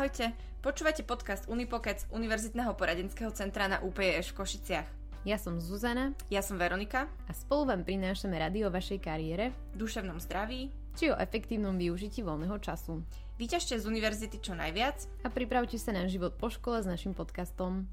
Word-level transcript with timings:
Ahojte, 0.00 0.32
počúvate 0.64 1.04
podcast 1.04 1.44
Unipokec 1.52 2.08
Univerzitného 2.08 2.72
poradenského 2.72 3.28
centra 3.36 3.68
na 3.68 3.84
UPEŠ 3.84 4.32
v 4.32 4.36
Košiciach. 4.40 4.88
Ja 5.28 5.36
som 5.36 5.60
Zuzana 5.60 6.16
Ja 6.32 6.40
som 6.40 6.56
Veronika, 6.56 7.04
a 7.28 7.32
spolu 7.36 7.68
vám 7.68 7.84
prinášame 7.84 8.40
rady 8.40 8.64
o 8.64 8.72
vašej 8.72 8.96
kariére 8.96 9.52
duševnom 9.76 10.16
zdraví 10.16 10.72
či 10.96 11.12
o 11.12 11.20
efektívnom 11.20 11.76
využití 11.76 12.24
voľného 12.24 12.56
času. 12.64 13.04
Vyťažte 13.36 13.76
z 13.76 13.84
univerzity 13.84 14.40
čo 14.40 14.56
najviac 14.56 15.04
A 15.20 15.28
pripravte 15.28 15.76
sa 15.76 15.92
na 15.92 16.08
život 16.08 16.32
po 16.40 16.48
škole 16.48 16.80
s 16.80 16.88
našim 16.88 17.12
podcastom. 17.12 17.84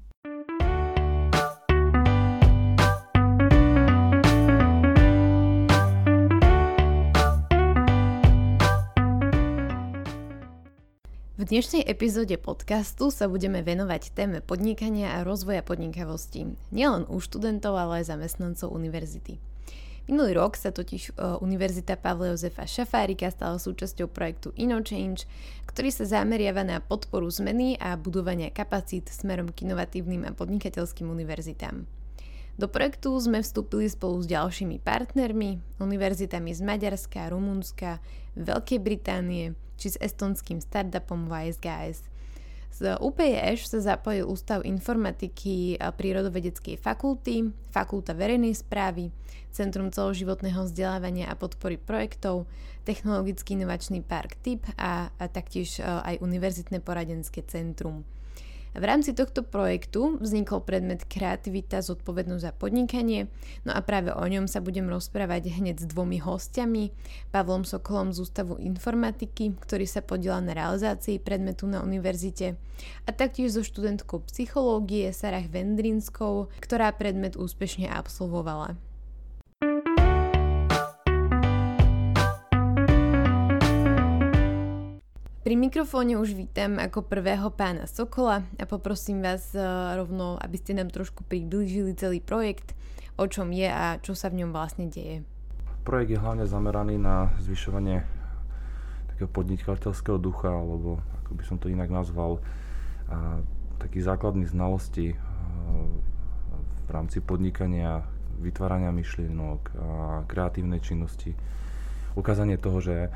V 11.38 11.46
dnešnej 11.46 11.86
epizóde 11.86 12.34
podcastu 12.34 13.14
sa 13.14 13.30
budeme 13.30 13.62
venovať 13.62 14.10
téme 14.10 14.42
podnikania 14.42 15.14
a 15.14 15.22
rozvoja 15.22 15.62
podnikavosti. 15.62 16.58
Nielen 16.74 17.06
u 17.06 17.22
študentov, 17.22 17.78
ale 17.78 18.02
aj 18.02 18.10
zamestnancov 18.10 18.74
univerzity. 18.74 19.38
Minulý 20.10 20.34
rok 20.34 20.58
sa 20.58 20.74
totiž 20.74 21.14
uh, 21.14 21.38
Univerzita 21.38 21.94
Pavla 21.94 22.34
Jozefa 22.34 22.66
Šafárika 22.66 23.30
stala 23.30 23.62
súčasťou 23.62 24.10
projektu 24.10 24.50
InnoChange, 24.58 25.30
ktorý 25.70 25.94
sa 25.94 26.10
zameriava 26.10 26.66
na 26.66 26.82
podporu 26.82 27.30
zmeny 27.30 27.78
a 27.78 27.94
budovania 27.94 28.50
kapacít 28.50 29.06
smerom 29.06 29.54
k 29.54 29.62
inovatívnym 29.62 30.26
a 30.26 30.34
podnikateľským 30.34 31.06
univerzitám. 31.06 31.86
Do 32.58 32.66
projektu 32.66 33.14
sme 33.14 33.46
vstúpili 33.46 33.86
spolu 33.86 34.18
s 34.18 34.26
ďalšími 34.26 34.82
partnermi, 34.82 35.78
univerzitami 35.78 36.50
z 36.50 36.66
Maďarska, 36.66 37.30
Rumunska, 37.30 38.02
Veľkej 38.34 38.82
Británie 38.82 39.54
či 39.78 39.94
s 39.94 40.00
estonským 40.02 40.58
startupom 40.58 41.30
YSGS. 41.30 42.04
Z 42.68 43.00
UPEŠ 43.00 43.64
sa 43.64 43.80
zapojil 43.80 44.28
Ústav 44.28 44.60
informatiky 44.60 45.80
prírodovedeckej 45.80 46.76
fakulty, 46.76 47.48
Fakulta 47.72 48.12
verejnej 48.12 48.52
správy, 48.52 49.08
Centrum 49.48 49.88
celoživotného 49.88 50.68
vzdelávania 50.68 51.32
a 51.32 51.38
podpory 51.38 51.80
projektov, 51.80 52.44
Technologický 52.84 53.56
inovačný 53.56 54.04
park 54.04 54.36
TIP 54.44 54.68
a, 54.76 55.08
a 55.08 55.24
taktiež 55.32 55.80
aj 55.80 56.20
Univerzitné 56.20 56.84
poradenské 56.84 57.40
centrum. 57.48 58.04
V 58.78 58.86
rámci 58.86 59.10
tohto 59.10 59.42
projektu 59.42 60.22
vznikol 60.22 60.62
predmet 60.62 61.02
Kreativita, 61.02 61.82
zodpovednosť 61.82 62.42
za 62.46 62.52
podnikanie, 62.54 63.26
no 63.66 63.74
a 63.74 63.82
práve 63.82 64.14
o 64.14 64.22
ňom 64.22 64.46
sa 64.46 64.62
budem 64.62 64.86
rozprávať 64.86 65.50
hneď 65.50 65.82
s 65.82 65.90
dvomi 65.90 66.22
hostiami, 66.22 66.94
Pavlom 67.34 67.66
Sokolom 67.66 68.14
z 68.14 68.22
Ústavu 68.22 68.54
informatiky, 68.62 69.58
ktorý 69.58 69.82
sa 69.82 69.98
podiela 69.98 70.38
na 70.38 70.54
realizácii 70.54 71.18
predmetu 71.18 71.66
na 71.66 71.82
univerzite, 71.82 72.54
a 73.02 73.10
taktiež 73.10 73.58
so 73.58 73.66
študentkou 73.66 74.22
psychológie 74.30 75.10
Sarah 75.10 75.50
Vendrinskou, 75.50 76.46
ktorá 76.62 76.94
predmet 76.94 77.34
úspešne 77.34 77.90
absolvovala. 77.90 78.78
Pri 85.48 85.56
mikrofóne 85.56 86.20
už 86.20 86.36
vítam 86.36 86.76
ako 86.76 87.08
prvého 87.08 87.48
pána 87.48 87.88
Sokola 87.88 88.44
a 88.60 88.68
poprosím 88.68 89.24
vás 89.24 89.56
eh, 89.56 89.64
rovno, 89.96 90.36
aby 90.36 90.60
ste 90.60 90.76
nám 90.76 90.92
trošku 90.92 91.24
priblížili 91.24 91.96
celý 91.96 92.20
projekt, 92.20 92.76
o 93.16 93.24
čom 93.24 93.48
je 93.48 93.64
a 93.64 93.96
čo 93.96 94.12
sa 94.12 94.28
v 94.28 94.44
ňom 94.44 94.52
vlastne 94.52 94.92
deje. 94.92 95.24
Projekt 95.88 96.12
je 96.12 96.20
hlavne 96.20 96.44
zameraný 96.44 97.00
na 97.00 97.32
zvyšovanie 97.40 98.04
takého 99.08 99.32
podnikateľského 99.32 100.20
ducha, 100.20 100.52
alebo 100.52 101.00
ako 101.24 101.32
by 101.32 101.42
som 101.48 101.56
to 101.56 101.72
inak 101.72 101.88
nazval, 101.88 102.44
a 103.08 103.40
takých 103.80 104.04
základných 104.04 104.52
znalostí 104.52 105.16
v 106.76 106.88
rámci 106.92 107.24
podnikania, 107.24 108.04
vytvárania 108.36 108.92
myšlienok 108.92 109.60
a 109.80 109.88
kreatívnej 110.28 110.84
činnosti. 110.84 111.32
Ukázanie 112.20 112.60
toho, 112.60 112.84
že 112.84 113.08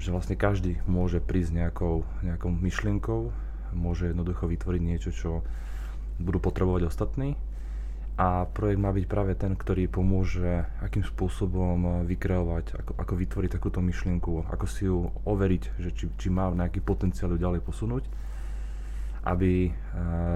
že 0.00 0.08
vlastne 0.08 0.34
každý 0.34 0.80
môže 0.88 1.20
prísť 1.20 1.60
nejakou, 1.60 2.08
nejakou 2.24 2.48
myšlienkou, 2.48 3.30
môže 3.76 4.10
jednoducho 4.10 4.48
vytvoriť 4.48 4.82
niečo, 4.82 5.10
čo 5.12 5.30
budú 6.16 6.40
potrebovať 6.40 6.88
ostatní. 6.88 7.36
A 8.20 8.44
projekt 8.44 8.80
má 8.84 8.92
byť 8.92 9.06
práve 9.08 9.32
ten, 9.32 9.56
ktorý 9.56 9.88
pomôže, 9.88 10.68
akým 10.84 11.00
spôsobom 11.00 12.04
vykreovať, 12.04 12.76
ako, 12.76 12.92
ako 13.00 13.12
vytvoriť 13.16 13.50
takúto 13.56 13.80
myšlienku, 13.80 14.44
ako 14.44 14.66
si 14.68 14.88
ju 14.88 15.08
overiť, 15.24 15.62
že 15.80 15.88
či, 15.96 16.04
či 16.20 16.28
má 16.28 16.52
nejaký 16.52 16.84
potenciál 16.84 17.32
ju 17.32 17.40
ďalej 17.40 17.64
posunúť, 17.64 18.04
aby 19.24 19.72
uh, 19.72 19.72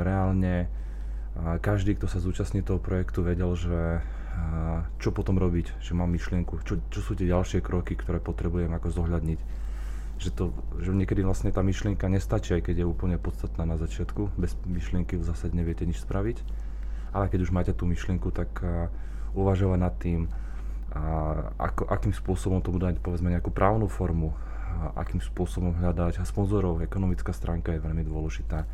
reálne 0.00 0.64
uh, 0.64 1.60
každý, 1.60 2.00
kto 2.00 2.08
sa 2.08 2.24
zúčastní 2.24 2.64
toho 2.64 2.80
projektu, 2.80 3.20
vedel, 3.20 3.52
že 3.52 4.00
čo 4.98 5.14
potom 5.14 5.36
robiť, 5.36 5.78
že 5.78 5.92
mám 5.92 6.10
myšlienku, 6.10 6.64
čo, 6.64 6.80
čo 6.90 7.00
sú 7.00 7.12
tie 7.14 7.30
ďalšie 7.30 7.60
kroky, 7.60 7.94
ktoré 7.94 8.18
potrebujem 8.18 8.72
ako 8.72 8.88
zohľadniť. 8.90 9.40
Že, 10.14 10.30
to, 10.30 10.44
že 10.78 10.94
niekedy 10.94 11.26
vlastne 11.26 11.50
tá 11.50 11.60
myšlienka 11.60 12.06
nestačí, 12.06 12.54
aj 12.54 12.70
keď 12.70 12.84
je 12.84 12.86
úplne 12.86 13.18
podstatná 13.18 13.66
na 13.66 13.74
začiatku. 13.74 14.30
Bez 14.38 14.54
myšlienky 14.64 15.18
v 15.18 15.26
zásade 15.26 15.58
neviete 15.58 15.82
nič 15.82 16.00
spraviť. 16.00 16.38
Ale 17.14 17.26
keď 17.30 17.46
už 17.46 17.54
máte 17.54 17.72
tú 17.74 17.86
myšlienku, 17.86 18.30
tak 18.30 18.62
uvažovať 19.34 19.78
nad 19.78 19.94
tým, 19.98 20.30
ako, 21.58 21.90
akým 21.90 22.14
spôsobom 22.14 22.62
tomu 22.62 22.78
dať 22.78 23.02
povedzme 23.02 23.26
nejakú 23.26 23.50
právnu 23.50 23.90
formu, 23.90 24.30
uh, 24.30 24.94
akým 24.94 25.18
spôsobom 25.18 25.74
hľadať 25.74 26.22
a 26.22 26.24
sponzorov, 26.24 26.82
ekonomická 26.82 27.34
stránka 27.34 27.74
je 27.74 27.82
veľmi 27.82 28.06
dôležitá 28.06 28.66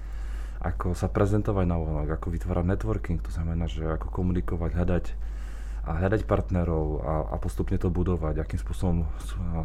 ako 0.61 0.93
sa 0.93 1.09
prezentovať 1.09 1.65
na 1.65 1.81
vonok, 1.81 2.21
ako 2.21 2.37
vytvárať 2.37 2.69
networking, 2.69 3.17
to 3.25 3.33
znamená, 3.33 3.65
že 3.65 3.81
ako 3.81 4.13
komunikovať, 4.13 4.77
hľadať 4.77 5.05
a 5.91 5.99
hľadať 5.99 6.23
partnerov 6.23 7.03
a, 7.03 7.15
a 7.35 7.37
postupne 7.43 7.75
to 7.75 7.91
budovať, 7.91 8.39
akým 8.39 8.63
spôsobom 8.63 9.11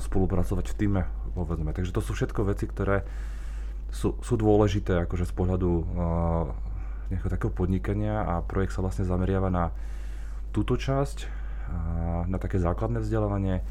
spolupracovať 0.01 0.65
v 0.73 0.75
týme, 0.75 1.01
povedzme. 1.37 1.69
Takže 1.69 1.93
to 1.93 2.01
sú 2.01 2.17
všetko 2.17 2.49
veci, 2.49 2.65
ktoré 2.65 3.05
sú, 3.93 4.17
sú 4.25 4.33
dôležité 4.33 5.05
akože 5.05 5.29
z 5.29 5.33
pohľadu 5.37 5.69
uh, 5.69 5.85
nejakého 7.13 7.29
takého 7.29 7.51
podnikania 7.53 8.25
a 8.25 8.41
projekt 8.41 8.73
sa 8.73 8.81
vlastne 8.81 9.05
zameriava 9.05 9.53
na 9.53 9.69
túto 10.49 10.73
časť, 10.73 11.17
uh, 11.21 12.25
na 12.25 12.41
také 12.41 12.57
základné 12.57 13.05
vzdelávanie, 13.05 13.61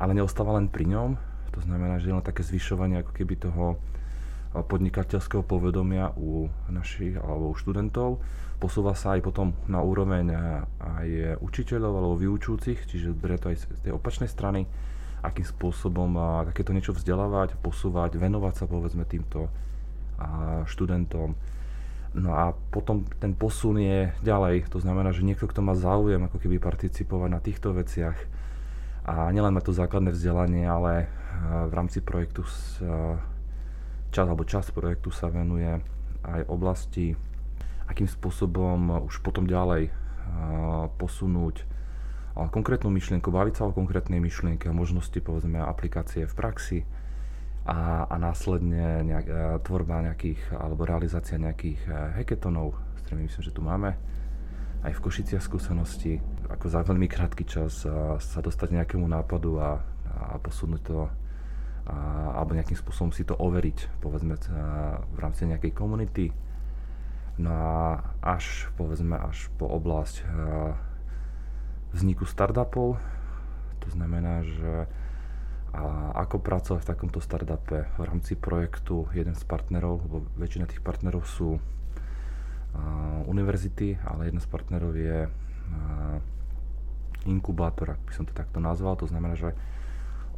ale 0.00 0.16
neostáva 0.16 0.56
len 0.56 0.72
pri 0.72 0.88
ňom. 0.88 1.20
To 1.52 1.60
znamená, 1.60 2.00
že 2.00 2.08
je 2.08 2.16
len 2.16 2.24
také 2.24 2.40
zvyšovanie 2.40 3.04
ako 3.04 3.12
keby 3.12 3.36
toho 3.36 3.76
podnikateľského 4.50 5.46
povedomia 5.46 6.10
u 6.18 6.50
našich 6.66 7.14
alebo 7.18 7.50
u 7.50 7.58
študentov. 7.58 8.18
Posúva 8.58 8.98
sa 8.98 9.16
aj 9.16 9.24
potom 9.24 9.54
na 9.70 9.80
úroveň 9.80 10.26
aj 10.78 11.38
učiteľov 11.40 11.92
alebo 11.96 12.14
vyučujúcich, 12.18 12.84
čiže 12.84 13.14
berie 13.14 13.38
to 13.38 13.54
aj 13.54 13.62
z 13.62 13.80
tej 13.88 13.92
opačnej 13.96 14.28
strany, 14.28 14.66
akým 15.22 15.46
spôsobom 15.46 16.12
takéto 16.50 16.74
niečo 16.74 16.92
vzdelávať, 16.92 17.56
posúvať, 17.62 18.18
venovať 18.20 18.54
sa 18.60 18.64
povedzme 18.68 19.06
týmto 19.08 19.48
študentom. 20.68 21.38
No 22.10 22.30
a 22.34 22.52
potom 22.74 23.06
ten 23.22 23.38
posun 23.38 23.78
je 23.78 24.10
ďalej, 24.26 24.66
to 24.66 24.82
znamená, 24.82 25.14
že 25.14 25.22
niekto, 25.22 25.46
kto 25.46 25.62
má 25.62 25.78
záujem 25.78 26.20
ako 26.26 26.42
keby 26.42 26.58
participovať 26.58 27.30
na 27.30 27.38
týchto 27.38 27.70
veciach 27.70 28.18
a 29.06 29.30
nielen 29.30 29.54
má 29.54 29.62
to 29.62 29.70
základné 29.70 30.10
vzdelanie, 30.10 30.66
ale 30.66 31.06
v 31.40 31.72
rámci 31.72 32.02
projektu 32.02 32.44
čas 34.10 34.26
alebo 34.26 34.46
čas 34.46 34.68
projektu 34.74 35.14
sa 35.14 35.30
venuje 35.30 35.80
aj 36.26 36.40
oblasti, 36.50 37.16
akým 37.86 38.06
spôsobom 38.06 39.06
už 39.06 39.22
potom 39.24 39.46
ďalej 39.46 39.90
posunúť 41.00 41.66
konkrétnu 42.50 42.90
myšlienku, 42.94 43.34
baviť 43.34 43.54
sa 43.58 43.66
o 43.66 43.74
konkrétnej 43.74 44.22
myšlienke, 44.22 44.70
o 44.70 44.76
možnosti 44.76 45.18
povedzme 45.18 45.58
aplikácie 45.58 46.24
v 46.26 46.34
praxi 46.34 46.78
a, 47.66 48.06
a 48.06 48.14
následne 48.16 49.02
nejak, 49.04 49.26
tvorba 49.66 50.06
nejakých 50.06 50.54
alebo 50.54 50.86
realizácia 50.86 51.36
nejakých 51.36 51.82
hackathonov, 52.16 52.78
s 52.96 53.00
ktorými 53.04 53.26
myslím, 53.26 53.44
že 53.44 53.54
tu 53.54 53.60
máme 53.60 53.98
aj 54.80 54.96
v 54.96 55.02
Košiciach 55.04 55.44
skúsenosti, 55.44 56.24
ako 56.48 56.66
za 56.72 56.80
veľmi 56.80 57.04
krátky 57.04 57.44
čas 57.44 57.84
sa 58.16 58.38
dostať 58.40 58.80
nejakému 58.80 59.04
nápadu 59.04 59.60
a, 59.60 59.84
a 60.08 60.40
posunúť 60.40 60.80
to 60.80 61.10
a, 61.90 62.38
alebo 62.38 62.54
nejakým 62.54 62.78
spôsobom 62.78 63.10
si 63.10 63.26
to 63.26 63.34
overiť, 63.34 63.98
povedzme 63.98 64.38
v 65.10 65.18
rámci 65.18 65.50
nejakej 65.50 65.74
komunity. 65.74 66.30
No 67.40 67.50
a 67.50 67.74
až, 68.22 68.70
povedzme, 68.78 69.18
až 69.18 69.50
po 69.58 69.66
oblasť 69.66 70.22
vzniku 71.90 72.28
startupov, 72.28 73.00
to 73.80 73.88
znamená, 73.90 74.44
že 74.46 74.86
a 75.70 76.10
ako 76.26 76.42
pracovať 76.42 76.82
v 76.82 76.90
takomto 76.90 77.22
startupe 77.22 77.86
v 77.94 78.02
rámci 78.02 78.34
projektu 78.34 79.06
jeden 79.14 79.38
z 79.38 79.44
partnerov, 79.46 80.02
lebo 80.02 80.16
väčšina 80.34 80.66
tých 80.66 80.82
partnerov 80.82 81.22
sú 81.30 81.62
uh, 81.62 81.62
univerzity, 83.30 84.02
ale 84.02 84.34
jeden 84.34 84.42
z 84.42 84.50
partnerov 84.50 84.98
je 84.98 85.30
uh, 85.30 86.18
inkubátor, 87.22 87.94
ak 87.94 88.02
by 88.02 88.12
som 88.18 88.26
to 88.26 88.34
takto 88.34 88.58
nazval, 88.58 88.98
to 88.98 89.06
znamená, 89.06 89.38
že 89.38 89.54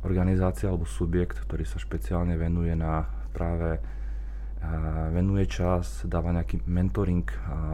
organizácia 0.03 0.67
alebo 0.69 0.87
subjekt, 0.87 1.39
ktorý 1.47 1.63
sa 1.67 1.79
špeciálne 1.79 2.35
venuje 2.35 2.75
na 2.75 3.07
práve 3.33 3.79
venuje 5.11 5.51
čas, 5.51 6.07
dáva 6.07 6.31
nejaký 6.31 6.63
mentoring 6.71 7.27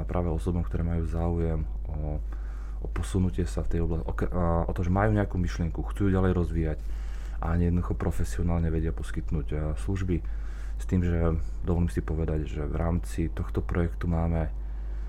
práve 0.08 0.32
osobom, 0.32 0.64
ktoré 0.64 0.80
majú 0.80 1.04
záujem 1.04 1.60
o, 1.84 2.16
o 2.80 2.86
posunutie 2.88 3.44
sa 3.44 3.60
v 3.60 3.76
tej 3.76 3.80
oblasti, 3.84 4.08
o, 4.08 4.64
o 4.64 4.72
to, 4.72 4.80
že 4.80 4.92
majú 4.92 5.12
nejakú 5.12 5.36
myšlienku, 5.36 5.84
chcú 5.92 6.08
ju 6.08 6.16
ďalej 6.16 6.32
rozvíjať 6.32 6.78
a 7.44 7.54
jednoducho 7.60 7.92
profesionálne 7.94 8.72
vedia 8.72 8.90
poskytnúť 8.96 9.78
služby. 9.84 10.16
S 10.78 10.84
tým, 10.86 11.04
že 11.04 11.36
dovolím 11.66 11.90
si 11.90 12.00
povedať, 12.00 12.48
že 12.48 12.62
v 12.64 12.76
rámci 12.78 13.28
tohto 13.30 13.60
projektu 13.60 14.08
máme 14.08 14.48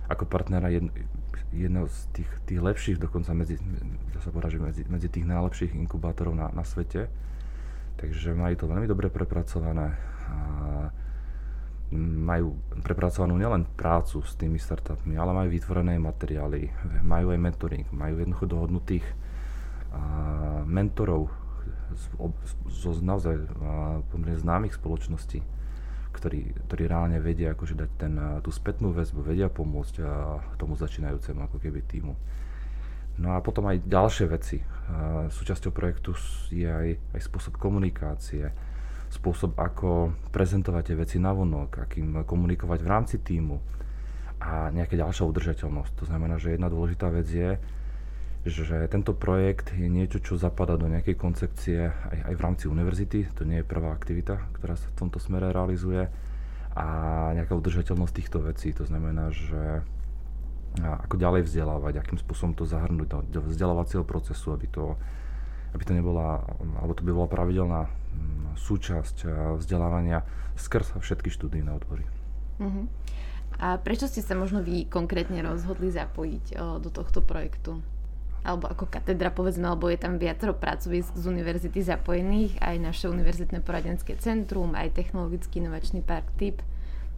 ako 0.10 0.26
partnera 0.26 0.74
jedno, 0.74 0.90
jedno 1.54 1.88
z 1.90 1.98
tých, 2.14 2.30
tých 2.46 2.62
lepších, 2.62 2.98
dokonca 3.02 3.34
medzi, 3.34 3.58
sa 4.22 4.30
povedať, 4.30 4.60
medzi, 4.62 4.84
medzi 4.88 5.08
tých 5.10 5.26
najlepších 5.26 5.76
inkubátorov 5.76 6.36
na, 6.36 6.48
na 6.54 6.64
svete. 6.64 7.10
Takže 8.00 8.32
majú 8.32 8.56
to 8.56 8.66
veľmi 8.70 8.88
dobre 8.88 9.12
prepracované. 9.12 9.96
A 10.30 10.36
majú 11.98 12.54
prepracovanú 12.86 13.34
nielen 13.34 13.66
prácu 13.66 14.22
s 14.22 14.38
tými 14.38 14.62
startupmi, 14.62 15.18
ale 15.18 15.34
majú 15.34 15.50
vytvorené 15.50 15.98
materiály, 15.98 16.70
majú 17.02 17.34
aj 17.34 17.40
mentoring, 17.42 17.86
majú 17.90 18.22
jednoducho 18.22 18.46
dohodnutých 18.46 19.06
a, 19.90 20.66
mentorov 20.70 21.34
zo 22.70 22.94
naozaj 23.02 23.50
pomerne 24.14 24.38
známych 24.38 24.78
spoločností, 24.78 25.42
ktorí, 26.20 26.68
ktorí 26.68 26.84
reálne 26.92 27.24
vedia 27.24 27.56
akože 27.56 27.80
dať 27.80 27.92
ten, 27.96 28.14
tú 28.44 28.52
spätnú 28.52 28.92
väzbu, 28.92 29.24
vedia 29.24 29.48
pomôcť 29.48 29.96
a, 30.04 30.38
tomu 30.60 30.76
začínajúcemu 30.76 31.48
ako 31.48 31.58
keby 31.64 31.80
týmu. 31.88 32.14
No 33.20 33.36
a 33.36 33.44
potom 33.44 33.68
aj 33.68 33.84
ďalšie 33.84 34.26
veci. 34.32 34.64
Súčasťou 35.32 35.76
projektu 35.76 36.16
je 36.52 36.68
aj, 36.68 36.90
aj 37.16 37.22
spôsob 37.28 37.60
komunikácie, 37.60 38.48
spôsob, 39.12 39.60
ako 39.60 40.16
prezentovať 40.32 40.84
tie 40.92 40.96
veci 40.96 41.18
na 41.20 41.36
vonok, 41.36 41.84
akým 41.84 42.24
komunikovať 42.24 42.80
v 42.80 42.88
rámci 42.88 43.16
týmu 43.20 43.60
a 44.40 44.72
nejaká 44.72 44.96
ďalšia 44.96 45.28
udržateľnosť. 45.28 45.92
To 46.00 46.06
znamená, 46.08 46.40
že 46.40 46.56
jedna 46.56 46.72
dôležitá 46.72 47.12
vec 47.12 47.28
je, 47.28 47.60
že 48.48 48.88
tento 48.88 49.12
projekt 49.12 49.76
je 49.76 49.92
niečo, 49.92 50.24
čo 50.24 50.40
zapadá 50.40 50.80
do 50.80 50.88
nejakej 50.88 51.16
koncepcie 51.20 51.92
aj, 51.92 52.32
aj 52.32 52.34
v 52.40 52.44
rámci 52.44 52.66
univerzity. 52.72 53.28
To 53.36 53.44
nie 53.44 53.60
je 53.60 53.68
prvá 53.68 53.92
aktivita, 53.92 54.40
ktorá 54.56 54.80
sa 54.80 54.88
v 54.88 54.98
tomto 54.98 55.20
smere 55.20 55.52
realizuje. 55.52 56.08
A 56.76 56.86
nejaká 57.36 57.52
udržateľnosť 57.58 58.14
týchto 58.16 58.40
vecí. 58.40 58.72
To 58.80 58.88
znamená, 58.88 59.36
že 59.36 59.84
ako 60.80 61.18
ďalej 61.18 61.50
vzdelávať, 61.50 62.00
akým 62.00 62.22
spôsobom 62.22 62.54
to 62.56 62.64
zahrnúť 62.64 63.28
do 63.28 63.42
vzdelávacieho 63.42 64.06
procesu, 64.06 64.54
aby 64.54 64.70
to, 64.70 64.96
aby 65.74 65.84
to 65.84 65.98
nebola, 65.98 66.46
alebo 66.80 66.94
to 66.94 67.04
by 67.04 67.12
bola 67.12 67.28
pravidelná 67.28 67.90
súčasť 68.60 69.18
eh, 69.24 69.32
vzdelávania 69.58 70.28
skrz 70.60 71.00
všetky 71.00 71.32
študijné 71.32 71.72
odbory. 71.72 72.04
Uh-huh. 72.60 72.86
A 73.60 73.80
prečo 73.80 74.12
ste 74.12 74.20
sa 74.20 74.36
možno 74.36 74.60
vy 74.60 74.88
konkrétne 74.92 75.40
rozhodli 75.40 75.88
zapojiť 75.88 76.46
o, 76.60 76.76
eh, 76.76 76.78
do 76.84 76.90
tohto 76.92 77.24
projektu? 77.24 77.80
Alebo 78.44 78.72
ako 78.72 78.88
katedra, 78.88 79.30
povedzme, 79.34 79.68
alebo 79.68 79.92
je 79.92 80.00
tam 80.00 80.16
viacero 80.16 80.56
pracovisk 80.56 81.16
z 81.16 81.26
univerzity 81.28 81.84
zapojených, 81.84 82.56
aj 82.64 82.76
naše 82.80 83.06
univerzitné 83.12 83.60
poradenské 83.60 84.16
centrum, 84.16 84.74
aj 84.74 84.96
technologický 84.96 85.60
inovačný 85.60 86.00
park 86.00 86.32
TIP, 86.40 86.64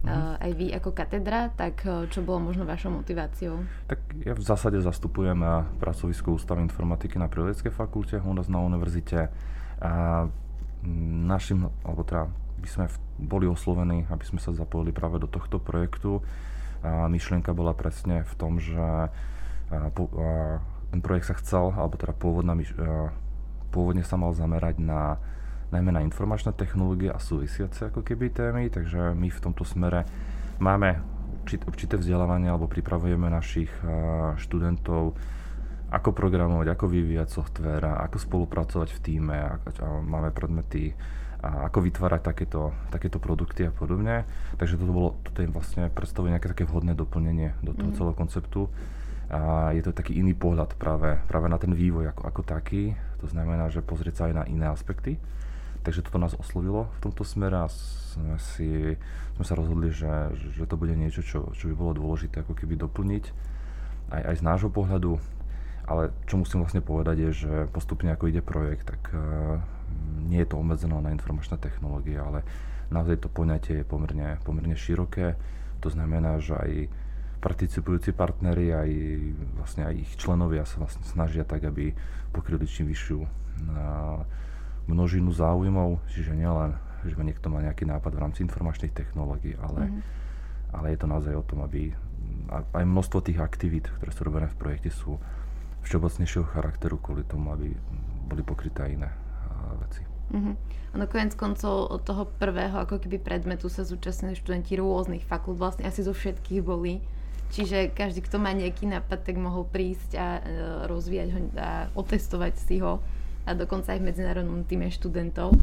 uh-huh. 0.01 0.41
aj 0.41 0.51
vy 0.57 0.73
ako 0.73 0.89
katedra, 0.97 1.53
tak 1.53 1.85
čo 1.85 2.25
bolo 2.25 2.50
možno 2.50 2.65
vašou 2.65 2.89
motiváciou? 2.89 3.62
Tak 3.85 4.00
ja 4.25 4.33
v 4.33 4.44
zásade 4.44 4.81
zastupujem 4.81 5.38
pracovisko 5.77 6.33
Ústav 6.33 6.57
informatiky 6.57 7.21
na 7.21 7.29
Prírodeckej 7.29 7.69
fakulte 7.69 8.17
u 8.17 8.33
nás 8.33 8.50
na 8.50 8.59
univerzite. 8.65 9.29
A 9.81 10.25
našim, 11.25 11.69
alebo 11.85 12.01
teda 12.01 12.25
by 12.62 12.69
sme 12.69 12.85
boli 13.21 13.45
oslovení, 13.45 14.06
aby 14.09 14.25
sme 14.25 14.41
sa 14.41 14.53
zapojili 14.53 14.94
práve 14.94 15.21
do 15.21 15.29
tohto 15.29 15.62
projektu. 15.62 16.21
A 16.81 17.06
myšlienka 17.06 17.53
bola 17.53 17.77
presne 17.77 18.25
v 18.25 18.33
tom, 18.38 18.57
že 18.57 19.09
po, 19.94 20.09
a, 20.17 20.57
ten 20.91 20.99
projekt 20.99 21.31
sa 21.31 21.35
chcel, 21.39 21.71
alebo 21.71 21.95
teda 21.95 22.13
pôvodná, 22.13 22.53
a, 22.53 23.15
pôvodne 23.71 24.03
sa 24.03 24.19
mal 24.19 24.35
zamerať 24.35 24.83
na 24.83 25.17
najmä 25.71 25.95
na 25.95 26.03
informačné 26.03 26.51
technológie 26.51 27.07
a 27.07 27.17
súvisiace 27.17 27.88
ako 27.88 28.03
keby 28.03 28.27
témy, 28.27 28.67
takže 28.67 29.15
my 29.15 29.31
v 29.31 29.39
tomto 29.39 29.63
smere 29.63 30.03
máme 30.59 30.99
určité 31.47 31.95
vzdelávanie 31.95 32.51
alebo 32.51 32.67
pripravujeme 32.67 33.31
našich 33.31 33.71
študentov 34.35 35.15
ako 35.91 36.09
programovať, 36.15 36.67
ako 36.71 36.85
vyvíjať 36.88 37.27
software, 37.31 37.88
ako 38.03 38.19
spolupracovať 38.19 38.89
v 38.95 38.99
týme, 38.99 39.39
máme 40.03 40.31
predmety, 40.35 40.95
a 41.41 41.67
ako 41.67 41.81
vytvárať 41.89 42.21
takéto, 42.21 42.69
takéto 42.93 43.17
produkty 43.17 43.65
a 43.65 43.73
podobne. 43.73 44.29
Takže 44.61 44.77
toto 44.77 44.93
bolo, 44.93 45.09
toto 45.25 45.41
je 45.41 45.49
vlastne 45.49 45.89
predstavuje 45.89 46.38
nejaké 46.38 46.53
také 46.53 46.69
vhodné 46.69 46.93
doplnenie 46.93 47.57
do 47.65 47.73
toho 47.73 47.89
mm. 47.89 47.97
celého 47.97 48.15
konceptu. 48.15 48.69
A 49.31 49.72
je 49.72 49.80
to 49.80 49.95
taký 49.95 50.19
iný 50.19 50.36
pohľad 50.36 50.75
práve, 50.75 51.16
práve 51.31 51.48
na 51.48 51.56
ten 51.56 51.72
vývoj 51.72 52.12
ako, 52.12 52.24
ako 52.28 52.42
taký. 52.44 53.00
To 53.24 53.31
znamená, 53.31 53.72
že 53.72 53.80
pozrieť 53.80 54.16
sa 54.19 54.24
aj 54.28 54.33
na 54.36 54.44
iné 54.51 54.68
aspekty. 54.68 55.16
Takže 55.88 56.04
toto 56.04 56.19
nás 56.19 56.36
oslovilo 56.36 56.92
v 57.00 57.10
tomto 57.10 57.24
smere 57.24 57.63
a 57.63 57.72
sme, 57.72 58.38
si, 58.38 59.00
sme 59.39 59.45
sa 59.48 59.56
rozhodli, 59.56 59.89
že, 59.89 60.36
že 60.54 60.68
to 60.68 60.75
bude 60.75 60.94
niečo, 60.94 61.24
čo, 61.24 61.50
čo 61.56 61.72
by 61.72 61.75
bolo 61.80 61.92
dôležité 61.98 62.44
ako 62.44 62.54
keby 62.54 62.75
doplniť 62.78 63.25
aj, 64.13 64.22
aj 64.30 64.36
z 64.36 64.44
nášho 64.44 64.69
pohľadu 64.69 65.18
ale 65.92 66.13
čo 66.24 66.39
musím 66.39 66.63
vlastne 66.63 66.80
povedať 66.80 67.16
je, 67.19 67.31
že 67.45 67.54
postupne 67.75 68.16
ako 68.16 68.31
ide 68.31 68.39
projekt, 68.39 68.88
tak 68.88 69.01
uh, 69.12 69.60
nie 70.24 70.39
je 70.39 70.50
to 70.50 70.62
obmedzené 70.62 70.95
na 70.95 71.12
informačné 71.12 71.60
technológie, 71.60 72.16
ale 72.16 72.48
naozaj 72.94 73.19
to 73.19 73.27
poňatie 73.27 73.84
je 73.84 73.86
pomerne, 73.86 74.39
pomerne 74.48 74.77
široké. 74.80 75.36
To 75.84 75.89
znamená, 75.92 76.39
že 76.39 76.56
aj 76.56 76.72
participujúci 77.41 78.13
partnery, 78.13 78.69
aj 78.69 78.89
vlastne 79.57 79.89
aj 79.89 79.95
ich 79.97 80.11
členovia 80.15 80.63
sa 80.63 80.77
vlastne 80.77 81.01
snažia 81.09 81.41
tak, 81.41 81.65
aby 81.65 81.91
pokryli 82.31 82.69
čím 82.69 82.88
vyššiu 82.88 83.17
uh, 83.19 83.29
množinu 84.85 85.33
záujmov, 85.33 86.05
čiže 86.13 86.38
nielen, 86.38 86.77
že 87.01 87.17
niekto 87.17 87.49
má 87.49 87.65
nejaký 87.65 87.89
nápad 87.89 88.13
v 88.13 88.21
rámci 88.21 88.39
informačných 88.45 88.93
technológií, 88.93 89.57
ale, 89.57 89.89
mm. 89.89 90.01
ale 90.77 90.85
je 90.93 90.97
to 91.01 91.07
naozaj 91.09 91.33
o 91.33 91.43
tom, 91.43 91.65
aby 91.65 91.91
aj 92.51 92.85
množstvo 92.85 93.25
tých 93.25 93.41
aktivít, 93.41 93.89
ktoré 93.89 94.11
sú 94.13 94.21
robené 94.27 94.47
v 94.51 94.59
projekte, 94.59 94.91
sú 94.93 95.17
všeobecnejšieho 95.81 96.45
charakteru 96.45 97.01
kvôli 97.01 97.25
tomu, 97.25 97.49
aby 97.55 97.73
boli 98.29 98.43
pokryté 98.45 98.85
iné 98.93 99.09
veci. 99.81 100.03
Uh-huh. 100.31 100.55
Ono 100.95 101.05
konec 101.07 101.36
koncov 101.36 101.91
od 101.91 102.03
toho 102.03 102.27
prvého 102.39 102.83
ako 102.83 103.03
keby 103.03 103.19
predmetu 103.19 103.67
sa 103.67 103.83
zúčastnili 103.83 104.36
študenti 104.36 104.79
rôznych 104.79 105.24
fakult, 105.27 105.60
vlastne 105.60 105.88
asi 105.88 106.03
zo 106.03 106.15
všetkých 106.15 106.62
boli. 106.63 107.03
Čiže 107.51 107.91
každý, 107.91 108.24
kto 108.24 108.39
má 108.39 108.55
nejaký 108.55 108.88
nápad, 108.88 109.27
tak 109.27 109.36
mohol 109.36 109.67
prísť 109.67 110.15
a 110.15 110.27
e, 110.39 110.41
rozvíjať 110.88 111.29
ho 111.36 111.39
a 111.60 111.72
otestovať 112.00 112.53
si 112.55 112.79
ho 112.79 113.03
a 113.43 113.51
dokonca 113.51 113.91
aj 113.91 114.00
v 114.00 114.08
medzinárodnom 114.08 114.63
týme 114.63 114.88
študentov. 114.88 115.51
E, 115.51 115.60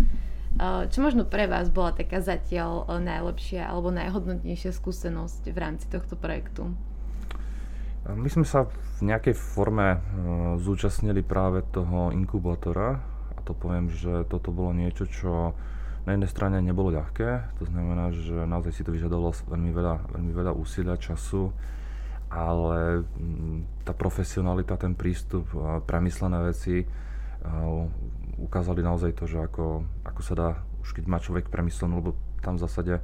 čo 0.92 1.00
možno 1.00 1.24
pre 1.24 1.48
vás 1.48 1.72
bola 1.72 1.96
taká 1.96 2.20
zatiaľ 2.20 2.84
e, 2.84 3.00
najlepšia 3.00 3.64
alebo 3.64 3.88
najhodnotnejšia 3.88 4.76
skúsenosť 4.76 5.48
v 5.48 5.56
rámci 5.56 5.88
tohto 5.88 6.12
projektu? 6.12 6.68
My 8.04 8.28
sme 8.28 8.44
sa 8.44 8.68
v 9.00 9.08
nejakej 9.08 9.36
forme 9.36 10.00
zúčastnili 10.64 11.20
práve 11.20 11.60
toho 11.72 12.08
inkubátora 12.08 13.00
a 13.36 13.38
to 13.44 13.52
poviem, 13.52 13.92
že 13.92 14.24
toto 14.32 14.48
bolo 14.48 14.72
niečo, 14.72 15.04
čo 15.04 15.52
na 16.08 16.16
jednej 16.16 16.30
strane 16.32 16.56
nebolo 16.64 16.88
ľahké, 16.88 17.60
to 17.60 17.68
znamená, 17.68 18.08
že 18.16 18.48
naozaj 18.48 18.72
si 18.72 18.80
to 18.80 18.96
vyžadovalo 18.96 19.28
veľmi 19.44 19.70
veľa, 19.76 20.16
veľmi 20.16 20.32
veľa 20.32 20.52
úsilia, 20.56 20.96
času, 20.96 21.52
ale 22.28 23.02
mm, 23.04 23.84
tá 23.88 23.96
profesionalita, 23.96 24.76
ten 24.76 24.92
prístup 24.92 25.48
premyslené 25.88 26.52
veci 26.52 26.84
ukázali 28.38 28.84
naozaj 28.84 29.16
to, 29.18 29.24
že 29.26 29.38
ako, 29.40 29.86
ako 30.04 30.20
sa 30.22 30.34
dá, 30.36 30.48
už 30.84 30.94
keď 30.94 31.04
má 31.08 31.18
človek 31.18 31.50
premyslenú, 31.50 31.98
lebo 32.04 32.10
tam 32.44 32.60
v 32.60 32.64
zásade 32.64 32.94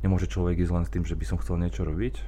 nemôže 0.00 0.28
človek 0.28 0.60
ísť 0.60 0.72
len 0.72 0.84
s 0.84 0.92
tým, 0.92 1.04
že 1.04 1.16
by 1.18 1.24
som 1.24 1.40
chcel 1.40 1.60
niečo 1.60 1.84
robiť, 1.84 2.20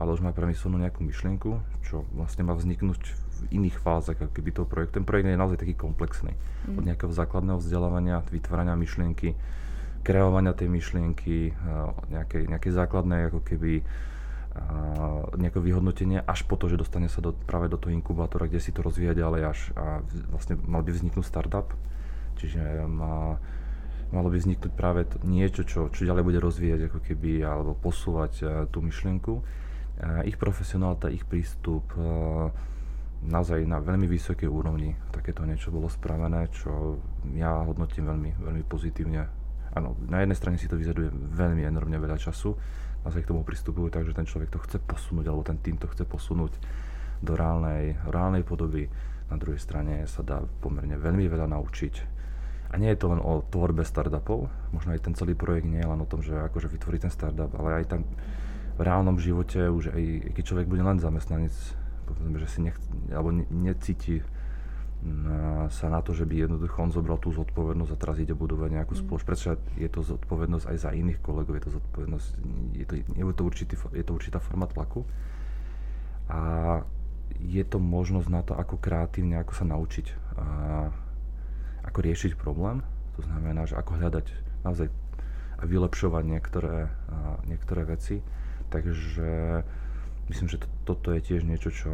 ale 0.00 0.12
už 0.12 0.24
má 0.24 0.32
premyslenú 0.32 0.80
nejakú 0.80 1.04
myšlienku, 1.04 1.60
čo 1.84 2.04
vlastne 2.16 2.44
má 2.46 2.56
vzniknúť 2.56 3.00
v 3.04 3.40
iných 3.52 3.76
fázach 3.82 4.18
ako 4.18 4.32
keby 4.32 4.50
toho 4.54 4.66
projektu. 4.68 5.02
Ten 5.02 5.06
projekt 5.06 5.28
je 5.28 5.40
naozaj 5.40 5.58
taký 5.60 5.74
komplexný. 5.76 6.32
Mm. 6.70 6.78
Od 6.80 6.84
nejakého 6.86 7.12
základného 7.12 7.58
vzdelávania, 7.60 8.24
vytvárania 8.30 8.78
myšlienky, 8.78 9.36
kreovania 10.04 10.52
tej 10.52 10.68
myšlienky, 10.68 11.56
nejakej, 12.12 12.52
nejakej 12.52 12.72
základnej 12.76 13.32
ako 13.32 13.40
keby 13.40 13.80
nejaké 15.34 15.58
vyhodnotenie 15.58 16.22
až 16.22 16.46
po 16.46 16.54
to, 16.54 16.70
že 16.70 16.78
dostane 16.78 17.10
sa 17.10 17.18
do, 17.18 17.34
práve 17.34 17.66
do 17.66 17.74
toho 17.74 17.90
inkubátora, 17.90 18.46
kde 18.46 18.62
si 18.62 18.70
to 18.70 18.86
rozvíja 18.86 19.18
ďalej 19.18 19.42
až 19.50 19.58
a 19.74 19.84
vlastne 20.30 20.54
mal 20.62 20.86
by 20.86 20.94
vzniknúť 20.94 21.26
startup. 21.26 21.74
Čiže 22.38 22.86
má, 22.86 23.42
malo 24.14 24.28
by 24.30 24.38
vzniknúť 24.38 24.72
práve 24.74 25.10
to, 25.10 25.18
niečo, 25.26 25.66
čo, 25.66 25.90
čo 25.90 26.06
ďalej 26.06 26.22
bude 26.22 26.38
rozvíjať 26.38 26.90
ako 26.90 26.98
keby 27.02 27.42
alebo 27.42 27.74
posúvať 27.74 28.66
tú 28.70 28.78
myšlienku 28.78 29.42
ich 30.26 30.34
profesionálta, 30.34 31.06
ich 31.10 31.22
prístup 31.22 31.86
naozaj 33.24 33.62
na 33.64 33.78
veľmi 33.80 34.04
vysokej 34.10 34.50
úrovni 34.50 34.92
takéto 35.14 35.46
niečo 35.46 35.72
bolo 35.72 35.88
spravené, 35.88 36.50
čo 36.52 36.98
ja 37.32 37.62
hodnotím 37.64 38.10
veľmi, 38.10 38.30
veľmi 38.42 38.64
pozitívne. 38.66 39.22
A 39.22 39.30
áno, 39.78 39.96
na 40.10 40.20
jednej 40.20 40.36
strane 40.36 40.58
si 40.58 40.68
to 40.68 40.76
vyžaduje 40.76 41.08
veľmi 41.14 41.62
enormne 41.64 41.96
veľa 41.96 42.18
času, 42.20 42.58
naozaj 43.04 43.22
k 43.22 43.30
tomu 43.30 43.44
pristupujú 43.44 43.92
tak, 43.92 44.08
že 44.08 44.16
ten 44.16 44.24
človek 44.24 44.48
to 44.50 44.58
chce 44.64 44.80
posunúť, 44.80 45.28
alebo 45.28 45.44
ten 45.44 45.60
tým 45.60 45.76
to 45.76 45.86
chce 45.92 46.08
posunúť 46.08 46.56
do 47.20 47.36
reálnej, 47.36 48.00
reálnej 48.08 48.42
podoby. 48.42 48.88
Na 49.28 49.36
druhej 49.36 49.60
strane 49.60 50.08
sa 50.08 50.24
dá 50.24 50.40
pomerne 50.64 50.96
veľmi 50.96 51.28
veľa 51.28 51.48
naučiť. 51.52 51.94
A 52.72 52.80
nie 52.80 52.90
je 52.90 52.98
to 52.98 53.12
len 53.12 53.22
o 53.22 53.44
tvorbe 53.46 53.86
startupov, 53.86 54.50
možno 54.74 54.96
aj 54.96 55.06
ten 55.06 55.14
celý 55.14 55.38
projekt 55.38 55.68
nie 55.68 55.78
je 55.78 55.86
len 55.86 56.00
o 56.00 56.10
tom, 56.10 56.24
že 56.24 56.34
akože 56.34 56.66
vytvorí 56.74 56.98
ten 56.98 57.12
startup, 57.12 57.54
ale 57.54 57.84
aj 57.84 57.94
tam 57.94 58.02
v 58.74 58.80
reálnom 58.82 59.14
živote 59.22 59.70
už 59.70 59.94
aj 59.94 60.34
keď 60.34 60.42
človek 60.42 60.66
bude 60.66 60.82
len 60.82 60.98
zamestnanec, 60.98 61.54
povedzme, 62.10 62.36
že 62.42 62.48
si 62.50 62.58
nech, 62.66 62.74
alebo 63.14 63.30
ne, 63.30 63.46
necíti 63.54 64.18
sa 65.68 65.92
na 65.92 66.00
to, 66.00 66.16
že 66.16 66.24
by 66.24 66.48
jednoducho 66.48 66.80
on 66.80 66.88
zobral 66.88 67.20
tú 67.20 67.28
zodpovednosť 67.28 67.92
a 67.92 68.00
teraz 68.00 68.16
ide 68.16 68.32
budovať 68.32 68.70
nejakú 68.72 68.96
mm. 68.96 69.00
spoločnosť. 69.04 69.28
Prečo 69.28 69.48
je 69.76 69.88
to 69.92 70.00
zodpovednosť 70.00 70.66
aj 70.72 70.76
za 70.80 70.90
iných 70.96 71.20
kolegov, 71.20 71.60
je 71.60 71.64
to 71.68 71.72
zodpovednosť, 71.76 72.28
je 72.72 72.84
to, 72.88 72.94
je 73.04 73.24
to, 73.36 73.42
určitý, 73.44 73.74
je 73.76 74.04
to 74.04 74.12
určitá 74.16 74.38
forma 74.40 74.64
tlaku. 74.64 75.04
A 76.32 76.40
je 77.36 77.64
to 77.68 77.76
možnosť 77.76 78.28
na 78.32 78.40
to, 78.40 78.56
ako 78.56 78.80
kreatívne, 78.80 79.36
ako 79.36 79.52
sa 79.52 79.64
naučiť, 79.68 80.06
a 80.40 80.46
ako 81.84 81.98
riešiť 82.00 82.40
problém. 82.40 82.80
To 83.20 83.28
znamená, 83.28 83.68
že 83.68 83.76
ako 83.76 84.00
hľadať 84.00 84.26
naozaj 84.64 84.88
a 85.60 85.64
vylepšovať 85.68 86.24
niektoré, 86.24 86.88
a 86.88 87.38
niektoré 87.44 87.84
veci. 87.84 88.24
Takže 88.72 89.62
myslím, 90.32 90.48
že 90.48 90.64
to, 90.64 90.68
toto 90.88 91.12
je 91.12 91.20
tiež 91.20 91.44
niečo, 91.44 91.70
čo 91.70 91.92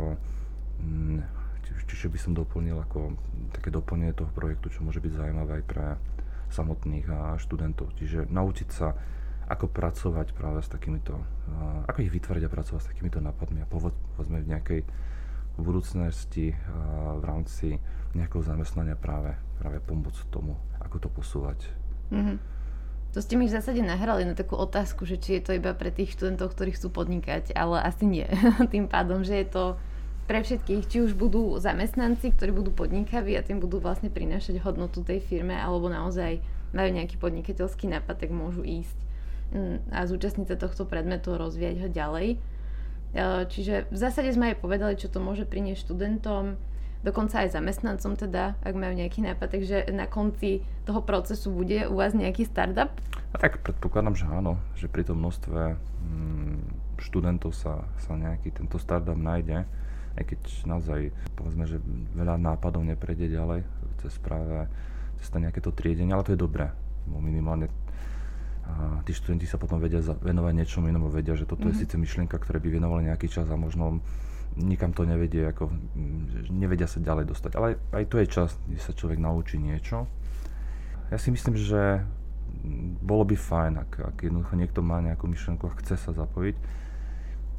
mm, 0.81 1.40
čiže 1.87 2.11
by 2.11 2.19
som 2.19 2.33
doplnil 2.33 2.79
ako 2.81 3.15
také 3.55 3.75
doplnenie 3.75 4.15
toho 4.15 4.31
projektu, 4.31 4.71
čo 4.71 4.87
môže 4.87 5.03
byť 5.03 5.13
zaujímavé 5.15 5.61
aj 5.61 5.65
pre 5.67 5.87
samotných 6.51 7.07
študentov. 7.39 7.95
Čiže 7.99 8.27
naučiť 8.31 8.69
sa, 8.71 8.95
ako 9.51 9.67
pracovať 9.67 10.31
práve 10.31 10.63
s 10.63 10.71
takýmito, 10.71 11.19
ako 11.91 12.07
ich 12.07 12.15
vytvoriť 12.15 12.43
a 12.47 12.55
pracovať 12.55 12.81
s 12.87 12.91
takýmito 12.95 13.19
nápadmi 13.19 13.67
a 13.67 13.71
povedzme 13.71 14.39
v 14.39 14.51
nejakej 14.51 14.81
budúcnosti 15.59 16.55
v 17.19 17.25
rámci 17.27 17.83
nejakého 18.15 18.43
zamestnania 18.43 18.95
práve, 18.95 19.35
práve 19.59 19.83
pomôcť 19.83 20.31
tomu, 20.31 20.55
ako 20.79 20.97
to 21.03 21.09
posúvať. 21.11 21.59
Mm-hmm. 22.15 22.39
To 23.11 23.19
ste 23.19 23.35
mi 23.35 23.51
v 23.51 23.55
zásade 23.59 23.83
nahrali 23.83 24.23
na 24.23 24.39
takú 24.39 24.55
otázku, 24.55 25.03
že 25.03 25.19
či 25.19 25.39
je 25.39 25.43
to 25.43 25.53
iba 25.59 25.75
pre 25.75 25.91
tých 25.91 26.15
študentov, 26.15 26.55
ktorí 26.55 26.79
chcú 26.79 26.95
podnikať, 26.95 27.51
ale 27.59 27.83
asi 27.83 28.07
nie. 28.07 28.27
Tým 28.75 28.87
pádom, 28.87 29.27
že 29.27 29.43
je 29.43 29.47
to 29.51 29.65
pre 30.31 30.47
všetkých, 30.47 30.87
či 30.87 31.03
už 31.03 31.19
budú 31.19 31.59
zamestnanci, 31.59 32.31
ktorí 32.39 32.55
budú 32.55 32.71
podnikaví 32.71 33.35
a 33.35 33.43
tým 33.43 33.59
budú 33.59 33.83
vlastne 33.83 34.15
prinášať 34.15 34.63
hodnotu 34.63 35.03
tej 35.03 35.19
firme, 35.19 35.59
alebo 35.59 35.91
naozaj 35.91 36.39
majú 36.71 36.87
nejaký 36.95 37.19
podnikateľský 37.19 37.91
nápad, 37.91 38.15
tak 38.15 38.31
môžu 38.31 38.63
ísť 38.63 38.95
mm, 39.51 39.91
a 39.91 40.07
zúčastniť 40.07 40.55
sa 40.55 40.55
tohto 40.55 40.87
predmetu, 40.87 41.35
rozvíjať 41.35 41.77
ho 41.83 41.89
ďalej. 41.91 42.29
E, 42.31 42.39
čiže 43.51 43.91
v 43.91 43.97
zásade 43.99 44.31
sme 44.31 44.55
aj 44.55 44.63
povedali, 44.63 44.95
čo 44.95 45.11
to 45.11 45.19
môže 45.19 45.51
priniesť 45.51 45.91
študentom, 45.91 46.55
dokonca 47.03 47.43
aj 47.43 47.59
zamestnancom 47.59 48.15
teda, 48.15 48.55
ak 48.63 48.75
majú 48.79 48.95
nejaký 48.95 49.27
nápad, 49.27 49.51
takže 49.51 49.91
na 49.91 50.07
konci 50.07 50.63
toho 50.87 51.03
procesu 51.03 51.51
bude 51.51 51.91
u 51.91 51.99
vás 51.99 52.15
nejaký 52.15 52.47
startup? 52.47 52.95
A 53.35 53.37
tak 53.43 53.59
predpokladám, 53.67 54.15
že 54.15 54.31
áno, 54.31 54.63
že 54.79 54.87
pri 54.87 55.03
tom 55.03 55.27
množstve 55.27 55.75
mm, 55.75 56.59
študentov 57.03 57.51
sa, 57.51 57.83
sa 57.99 58.15
nejaký 58.15 58.55
tento 58.55 58.79
startup 58.79 59.19
nájde 59.19 59.67
aj 60.19 60.25
keď 60.27 60.41
naozaj 60.67 61.01
povedzme, 61.39 61.65
že 61.69 61.79
veľa 62.17 62.41
nápadov 62.41 62.83
neprejde 62.83 63.31
ďalej 63.31 63.63
cez 64.03 64.15
práve 64.19 64.67
cez 65.21 65.29
nejaké 65.31 65.61
to 65.61 65.71
triedenie, 65.71 66.11
ale 66.17 66.25
to 66.25 66.33
je 66.33 66.41
dobré. 66.41 66.73
Minimálne 67.11 67.69
a 68.71 69.03
tí 69.03 69.11
študenti 69.11 69.51
sa 69.51 69.59
potom 69.59 69.83
vedia 69.83 69.99
venovať 69.99 70.53
niečomu 70.55 70.87
inému, 70.95 71.11
vedia, 71.11 71.35
že 71.35 71.49
toto 71.49 71.67
mm-hmm. 71.67 71.75
je 71.75 71.77
mhm. 71.77 71.83
síce 71.83 71.95
myšlienka, 71.99 72.37
ktoré 72.39 72.63
by 72.63 72.69
venovali 72.71 73.11
nejaký 73.11 73.27
čas 73.27 73.51
a 73.51 73.59
možno 73.59 73.99
nikam 74.59 74.91
to 74.91 75.07
nevedie, 75.07 75.47
ako, 75.47 75.71
nevedia 76.51 76.91
sa 76.91 76.99
ďalej 76.99 77.31
dostať. 77.31 77.53
Ale 77.55 77.79
aj 77.95 78.05
to 78.11 78.19
je 78.19 78.27
čas, 78.27 78.59
kde 78.67 78.83
sa 78.83 78.93
človek 78.95 79.19
naučí 79.23 79.63
niečo. 79.63 80.11
Ja 81.11 81.19
si 81.19 81.31
myslím, 81.35 81.59
že 81.59 82.03
bolo 83.03 83.23
by 83.27 83.39
fajn, 83.39 83.73
ak, 83.79 83.93
ak 84.15 84.17
jednoducho 84.27 84.55
niekto 84.59 84.81
má 84.83 84.99
nejakú 85.03 85.31
myšlienku 85.31 85.71
a 85.71 85.77
chce 85.83 85.99
sa 85.99 86.11
zapojiť, 86.15 86.57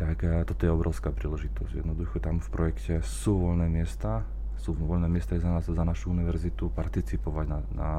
tak 0.01 0.49
toto 0.49 0.65
je 0.65 0.73
obrovská 0.73 1.13
príležitosť. 1.13 1.85
Jednoducho 1.85 2.17
tam 2.17 2.41
v 2.41 2.49
projekte 2.49 3.05
sú 3.05 3.37
voľné 3.37 3.69
miesta, 3.69 4.25
sú 4.57 4.73
voľné 4.73 5.05
miesta 5.05 5.37
aj 5.37 5.45
za 5.45 5.49
nás, 5.53 5.65
za 5.69 5.85
našu 5.85 6.09
univerzitu, 6.09 6.73
participovať 6.73 7.45
na, 7.45 7.59
na, 7.77 7.89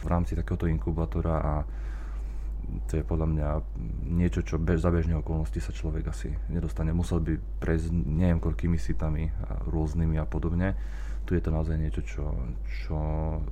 v 0.00 0.08
rámci 0.08 0.32
takéhoto 0.32 0.64
inkubátora 0.64 1.36
a 1.36 1.54
to 2.88 2.96
je 2.96 3.04
podľa 3.04 3.26
mňa 3.28 3.48
niečo, 4.08 4.40
čo 4.40 4.56
bež, 4.56 4.80
za 4.80 4.88
bežnej 4.88 5.20
okolnosti 5.20 5.60
sa 5.60 5.74
človek 5.74 6.08
asi 6.08 6.32
nedostane. 6.48 6.96
Musel 6.96 7.20
by 7.20 7.36
prejsť 7.60 7.92
neviem 7.92 8.40
koľkými 8.40 8.80
sitami 8.80 9.28
a 9.28 9.60
rôznymi 9.68 10.16
a 10.16 10.24
podobne 10.24 10.78
tu 11.26 11.38
je 11.38 11.42
to 11.42 11.54
naozaj 11.54 11.78
niečo, 11.78 12.02
čo, 12.02 12.24
čo 12.66 12.96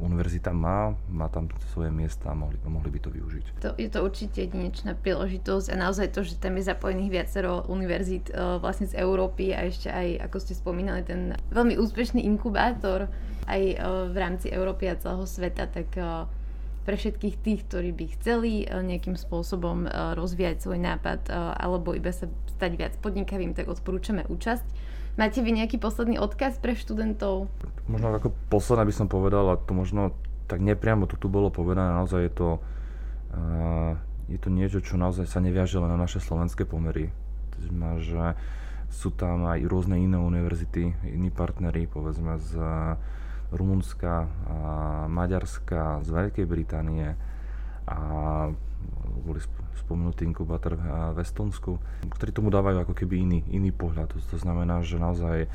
univerzita 0.02 0.50
má, 0.50 0.98
má 1.06 1.30
tam 1.30 1.46
svoje 1.70 1.94
miesta 1.94 2.30
a 2.30 2.34
mohli, 2.34 2.58
mohli 2.66 2.90
by 2.90 3.00
to 3.00 3.10
využiť. 3.14 3.44
To, 3.62 3.70
je 3.78 3.87
to 3.87 4.02
určite 4.02 4.38
jedinečná 4.38 4.98
príležitosť 4.98 5.70
a 5.70 5.76
naozaj 5.78 6.10
to, 6.10 6.26
že 6.26 6.42
tam 6.42 6.58
je 6.58 6.66
zapojených 6.66 7.10
viacero 7.14 7.62
univerzít 7.70 8.34
uh, 8.34 8.58
vlastne 8.58 8.90
z 8.90 8.98
Európy 8.98 9.54
a 9.54 9.62
ešte 9.66 9.94
aj, 9.94 10.26
ako 10.26 10.37
ste 10.42 10.58
spomínali, 10.58 11.06
ten 11.06 11.38
veľmi 11.54 11.78
úspešný 11.78 12.25
inkubátor 12.26 13.06
aj 13.46 13.62
uh, 13.78 14.10
v 14.10 14.16
rámci 14.18 14.50
Európy 14.50 14.90
a 14.90 14.98
celého 14.98 15.22
sveta, 15.22 15.70
tak 15.70 15.88
uh, 15.94 16.26
pre 16.82 16.96
všetkých 16.96 17.37
tých, 17.44 17.60
ktorí 17.68 17.92
by 17.92 18.04
chceli 18.16 18.64
nejakým 18.64 19.12
spôsobom 19.12 19.84
rozvíjať 20.16 20.64
svoj 20.64 20.80
nápad 20.80 21.28
alebo 21.60 21.92
iba 21.92 22.08
sa 22.08 22.32
stať 22.56 22.72
viac 22.80 22.96
podnikavým, 23.04 23.52
tak 23.52 23.68
odporúčame 23.68 24.25
účasť. 24.25 24.64
Máte 25.18 25.42
vy 25.42 25.50
nejaký 25.50 25.82
posledný 25.82 26.22
odkaz 26.22 26.62
pre 26.62 26.78
študentov? 26.78 27.50
Možno 27.90 28.14
ako 28.14 28.30
posledné 28.54 28.87
by 28.87 28.94
som 28.94 29.10
povedal, 29.10 29.50
a 29.50 29.58
to 29.58 29.75
možno 29.75 30.14
tak 30.46 30.62
nepriamo 30.62 31.10
to 31.10 31.18
tu 31.18 31.26
bolo 31.26 31.50
povedané, 31.50 31.90
naozaj 31.90 32.30
je 32.30 32.32
to, 32.32 32.48
uh, 33.34 33.98
je 34.30 34.38
to 34.38 34.48
niečo, 34.48 34.78
čo 34.78 34.94
naozaj 34.94 35.26
sa 35.26 35.42
neviaže 35.42 35.82
len 35.82 35.90
na 35.90 35.98
naše 35.98 36.22
slovenské 36.22 36.64
pomery. 36.64 37.10
To 37.52 37.56
znamená, 37.66 37.98
že 37.98 38.38
sú 38.88 39.10
tam 39.12 39.44
aj 39.44 39.66
rôzne 39.68 40.00
iné 40.00 40.16
univerzity, 40.16 40.96
iní 41.04 41.28
partnery, 41.34 41.84
povedzme 41.90 42.40
z 42.40 42.56
Rumunska, 43.52 44.28
Maďarska, 45.08 46.04
z 46.04 46.08
Veľkej 46.08 46.46
Británie 46.48 47.16
a 47.88 47.98
boli 49.25 49.40
spomenutý 49.78 50.26
inkubátor 50.26 50.76
v 51.14 51.18
Estonsku, 51.23 51.78
ktorí 52.11 52.30
tomu 52.35 52.50
dávajú 52.50 52.82
ako 52.82 52.94
keby 52.94 53.23
iný, 53.23 53.38
iný 53.49 53.70
pohľad. 53.70 54.11
To, 54.11 54.38
znamená, 54.38 54.82
že 54.82 54.99
naozaj 54.99 55.47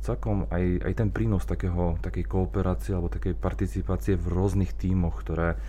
celkom 0.00 0.48
aj, 0.48 0.82
aj 0.82 0.92
ten 0.96 1.08
prínos 1.12 1.44
takého, 1.44 2.00
takej 2.00 2.24
kooperácie 2.24 2.96
alebo 2.96 3.12
takej 3.12 3.36
participácie 3.36 4.16
v 4.16 4.26
rôznych 4.32 4.72
tímoch, 4.72 5.20
ktoré 5.20 5.60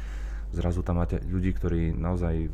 zrazu 0.55 0.79
tam 0.79 1.03
máte 1.03 1.19
ľudí, 1.27 1.51
ktorí 1.51 1.91
naozaj 1.91 2.47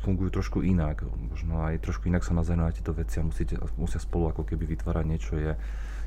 fungujú 0.00 0.40
trošku 0.40 0.64
inak, 0.64 1.04
možno 1.04 1.60
aj 1.60 1.84
trošku 1.84 2.08
inak 2.08 2.24
sa 2.24 2.32
nazajú 2.32 2.56
na 2.56 2.72
tieto 2.72 2.96
veci 2.96 3.20
a 3.20 3.26
musíte, 3.26 3.60
musia 3.76 4.00
spolu 4.00 4.32
ako 4.32 4.48
keby 4.48 4.64
vytvárať 4.64 5.04
niečo, 5.04 5.36
je, 5.36 5.52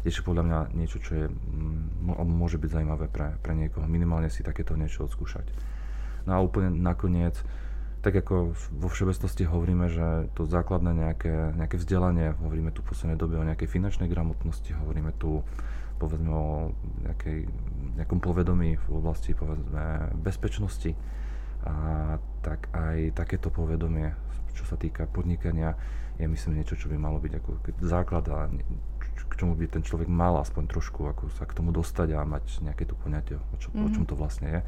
je 0.01 0.12
podľa 0.25 0.44
mňa 0.50 0.60
niečo, 0.74 0.98
čo 0.98 1.12
je, 1.13 1.25
môže 2.25 2.58
byť 2.58 2.70
zaujímavé 2.74 3.06
pre, 3.13 3.38
pre 3.46 3.54
niekoho, 3.54 3.86
minimálne 3.86 4.34
si 4.34 4.42
takéto 4.42 4.74
niečo 4.74 5.06
odskúšať. 5.06 5.46
No 6.25 6.32
a 6.36 6.44
úplne 6.44 6.74
nakoniec, 6.74 7.38
tak 8.08 8.24
ako 8.24 8.56
vo 8.56 8.88
všeobecnosti 8.88 9.44
hovoríme, 9.44 9.92
že 9.92 10.32
to 10.32 10.48
základné 10.48 10.96
nejaké, 10.96 11.52
nejaké 11.60 11.76
vzdelanie, 11.76 12.40
hovoríme 12.40 12.72
tu 12.72 12.80
v 12.80 12.96
poslednej 12.96 13.20
dobe 13.20 13.36
o 13.36 13.44
nejakej 13.44 13.68
finančnej 13.68 14.08
gramotnosti, 14.08 14.72
hovoríme 14.80 15.12
tu 15.20 15.44
povedzme 16.00 16.32
o 16.32 16.72
nejakej, 17.04 17.52
nejakom 18.00 18.24
povedomí 18.24 18.80
v 18.80 18.88
oblasti 18.96 19.36
povedzme 19.36 20.16
bezpečnosti. 20.24 20.96
A 21.68 22.16
tak 22.48 22.72
aj 22.72 23.12
takéto 23.12 23.52
povedomie, 23.52 24.16
čo 24.56 24.64
sa 24.64 24.80
týka 24.80 25.04
podnikania, 25.12 25.76
je 26.16 26.32
myslím 26.32 26.64
niečo, 26.64 26.80
čo 26.80 26.88
by 26.88 26.96
malo 26.96 27.20
byť 27.20 27.34
ako 27.44 27.50
základ 27.84 28.24
a 28.32 28.48
k 29.20 29.34
čomu 29.36 29.60
by 29.60 29.68
ten 29.68 29.84
človek 29.84 30.08
mal 30.08 30.40
aspoň 30.40 30.64
trošku 30.72 31.12
ako 31.12 31.28
sa 31.36 31.44
k 31.44 31.60
tomu 31.60 31.76
dostať 31.76 32.16
a 32.16 32.24
mať 32.24 32.64
nejaké 32.64 32.88
tu 32.88 32.96
poňatie, 32.96 33.36
o, 33.36 33.56
čo, 33.60 33.68
mm-hmm. 33.76 33.84
o 33.84 33.90
čom 33.92 34.04
mhm. 34.08 34.10
to 34.10 34.16
vlastne 34.16 34.48
je 34.48 34.62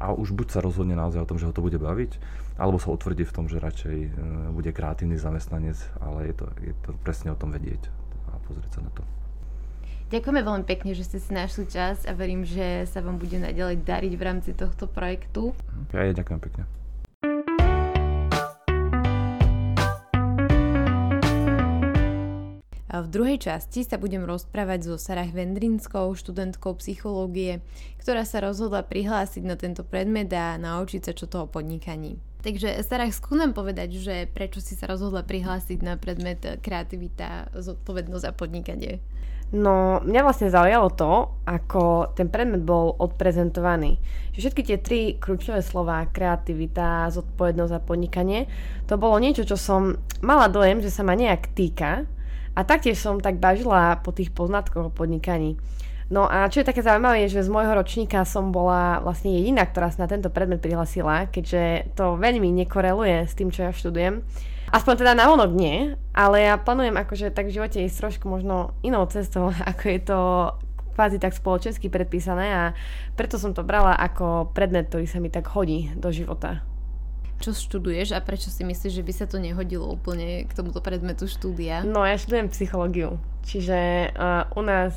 a 0.00 0.16
už 0.16 0.32
buď 0.32 0.48
sa 0.56 0.60
rozhodne 0.64 0.96
naozaj 0.96 1.20
o 1.20 1.28
tom, 1.28 1.36
že 1.36 1.44
ho 1.44 1.52
to 1.52 1.60
bude 1.60 1.76
baviť, 1.76 2.16
alebo 2.56 2.80
sa 2.80 2.88
otvrdí 2.88 3.28
v 3.28 3.34
tom, 3.36 3.46
že 3.46 3.60
radšej 3.60 3.98
e, 4.00 4.10
bude 4.56 4.72
kreatívny 4.72 5.20
zamestnanec, 5.20 5.76
ale 6.00 6.32
je 6.32 6.34
to, 6.40 6.46
je 6.64 6.74
to 6.80 6.90
presne 7.04 7.30
o 7.30 7.36
tom 7.36 7.52
vedieť 7.52 7.92
a 8.32 8.40
pozrieť 8.48 8.80
sa 8.80 8.80
na 8.80 8.90
to. 8.96 9.04
Ďakujeme 10.10 10.42
veľmi 10.42 10.64
pekne, 10.66 10.90
že 10.90 11.06
ste 11.06 11.22
si 11.22 11.30
našli 11.30 11.70
čas 11.70 12.02
a 12.02 12.10
verím, 12.16 12.42
že 12.42 12.88
sa 12.90 12.98
vám 12.98 13.20
bude 13.20 13.38
naďalej 13.38 13.86
dariť 13.86 14.12
v 14.18 14.22
rámci 14.26 14.50
tohto 14.58 14.90
projektu. 14.90 15.54
Ja 15.94 16.02
je 16.02 16.18
ďakujem 16.18 16.40
pekne. 16.42 16.79
V 22.90 23.06
druhej 23.06 23.38
časti 23.38 23.86
sa 23.86 24.02
budem 24.02 24.26
rozprávať 24.26 24.90
so 24.90 24.98
Sarah 24.98 25.30
Vendrinskou, 25.30 26.10
študentkou 26.10 26.74
psychológie, 26.82 27.62
ktorá 28.02 28.26
sa 28.26 28.42
rozhodla 28.42 28.82
prihlásiť 28.82 29.46
na 29.46 29.54
tento 29.54 29.86
predmet 29.86 30.26
a 30.34 30.58
naučiť 30.58 31.06
sa 31.06 31.12
čo 31.14 31.30
toho 31.30 31.46
podnikaní. 31.46 32.18
Takže 32.42 32.82
Sarah, 32.82 33.14
skús 33.14 33.38
nám 33.38 33.54
povedať, 33.54 33.94
že 34.02 34.26
prečo 34.26 34.58
si 34.58 34.74
sa 34.74 34.90
rozhodla 34.90 35.22
prihlásiť 35.22 35.78
na 35.86 35.94
predmet 36.02 36.42
kreativita, 36.42 37.54
zodpovednosť 37.54 38.26
a 38.26 38.34
podnikanie. 38.34 38.98
No, 39.54 40.02
mňa 40.02 40.20
vlastne 40.26 40.50
zaujalo 40.50 40.90
to, 40.90 41.30
ako 41.46 42.14
ten 42.18 42.26
predmet 42.26 42.66
bol 42.66 42.98
odprezentovaný. 42.98 44.02
Všetky 44.34 44.62
tie 44.66 44.78
tri 44.82 45.00
kľúčové 45.14 45.62
slova, 45.62 46.10
kreativita, 46.10 47.10
zodpovednosť 47.14 47.72
a 47.74 47.82
podnikanie, 47.82 48.50
to 48.90 48.98
bolo 48.98 49.14
niečo, 49.22 49.46
čo 49.46 49.54
som 49.54 49.94
mala 50.22 50.50
dojem, 50.50 50.82
že 50.82 50.90
sa 50.90 51.06
ma 51.06 51.14
nejak 51.14 51.54
týka 51.54 52.06
a 52.60 52.68
taktiež 52.68 53.00
som 53.00 53.24
tak 53.24 53.40
bažila 53.40 53.96
po 54.04 54.12
tých 54.12 54.28
poznatkoch 54.36 54.92
o 54.92 54.94
podnikaní. 54.94 55.56
No 56.12 56.28
a 56.28 56.50
čo 56.52 56.60
je 56.60 56.68
také 56.68 56.84
zaujímavé, 56.84 57.24
je, 57.24 57.40
že 57.40 57.46
z 57.46 57.54
môjho 57.54 57.72
ročníka 57.72 58.26
som 58.28 58.52
bola 58.52 59.00
vlastne 59.00 59.32
jediná, 59.32 59.64
ktorá 59.64 59.88
sa 59.88 60.04
na 60.04 60.10
tento 60.10 60.28
predmet 60.28 60.60
prihlasila, 60.60 61.30
keďže 61.30 61.94
to 61.96 62.20
veľmi 62.20 62.50
nekoreluje 62.50 63.24
s 63.24 63.32
tým, 63.32 63.48
čo 63.48 63.64
ja 63.64 63.72
študujem. 63.72 64.20
Aspoň 64.74 64.94
teda 65.00 65.14
na 65.14 65.30
vonok 65.30 65.54
nie, 65.54 65.94
ale 66.12 66.50
ja 66.50 66.58
plánujem 66.58 66.98
akože 66.98 67.32
tak 67.32 67.48
v 67.48 67.56
živote 67.56 67.80
ísť 67.80 67.96
trošku 68.06 68.26
možno 68.28 68.74
inou 68.84 69.06
cestou, 69.08 69.54
ako 69.70 69.84
je 69.86 70.00
to 70.04 70.18
kvázi 70.98 71.16
tak 71.16 71.32
spoločensky 71.32 71.88
predpísané 71.88 72.46
a 72.52 72.62
preto 73.16 73.38
som 73.40 73.56
to 73.56 73.64
brala 73.64 73.96
ako 73.96 74.50
predmet, 74.52 74.90
ktorý 74.90 75.06
sa 75.08 75.22
mi 75.22 75.32
tak 75.32 75.48
hodí 75.54 75.94
do 75.96 76.12
života. 76.12 76.60
Čo 77.40 77.56
študuješ 77.56 78.12
a 78.12 78.20
prečo 78.20 78.52
si 78.52 78.68
myslíš, 78.68 79.00
že 79.00 79.06
by 79.06 79.12
sa 79.16 79.24
to 79.24 79.40
nehodilo 79.40 79.88
úplne 79.88 80.44
k 80.44 80.52
tomuto 80.52 80.84
predmetu 80.84 81.24
štúdia? 81.24 81.80
No 81.88 82.04
ja 82.04 82.20
študujem 82.20 82.52
psychológiu, 82.52 83.16
čiže 83.48 84.12
uh, 84.12 84.44
u 84.52 84.60
nás 84.60 84.92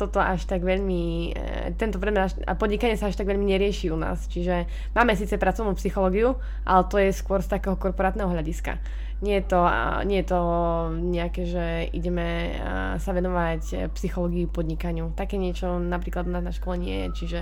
toto 0.00 0.16
až 0.16 0.48
tak 0.48 0.64
veľmi, 0.64 1.36
e, 1.36 1.76
tento 1.76 2.00
predmet 2.00 2.32
a 2.48 2.56
podnikanie 2.56 2.96
sa 2.96 3.12
až 3.12 3.20
tak 3.20 3.28
veľmi 3.28 3.44
nerieši 3.44 3.92
u 3.92 3.98
nás. 4.00 4.24
Čiže 4.24 4.64
máme 4.96 5.12
síce 5.12 5.36
pracovnú 5.36 5.76
psychológiu, 5.76 6.40
ale 6.64 6.82
to 6.88 6.96
je 6.96 7.12
skôr 7.12 7.44
z 7.44 7.52
takého 7.52 7.76
korporátneho 7.76 8.32
hľadiska. 8.32 8.80
Nie 9.20 9.40
je 9.40 9.44
to, 9.48 9.60
nie 10.04 10.20
je 10.20 10.28
to 10.28 10.40
nejaké, 10.92 11.42
že 11.48 11.66
ideme 11.92 12.56
sa 13.00 13.10
venovať 13.16 13.92
psychológii 13.96 14.48
podnikaniu. 14.48 15.12
Také 15.16 15.40
niečo 15.40 15.80
napríklad 15.80 16.28
na, 16.28 16.44
na 16.44 16.52
škole 16.52 16.76
nie 16.76 17.04
je, 17.04 17.08
čiže 17.24 17.40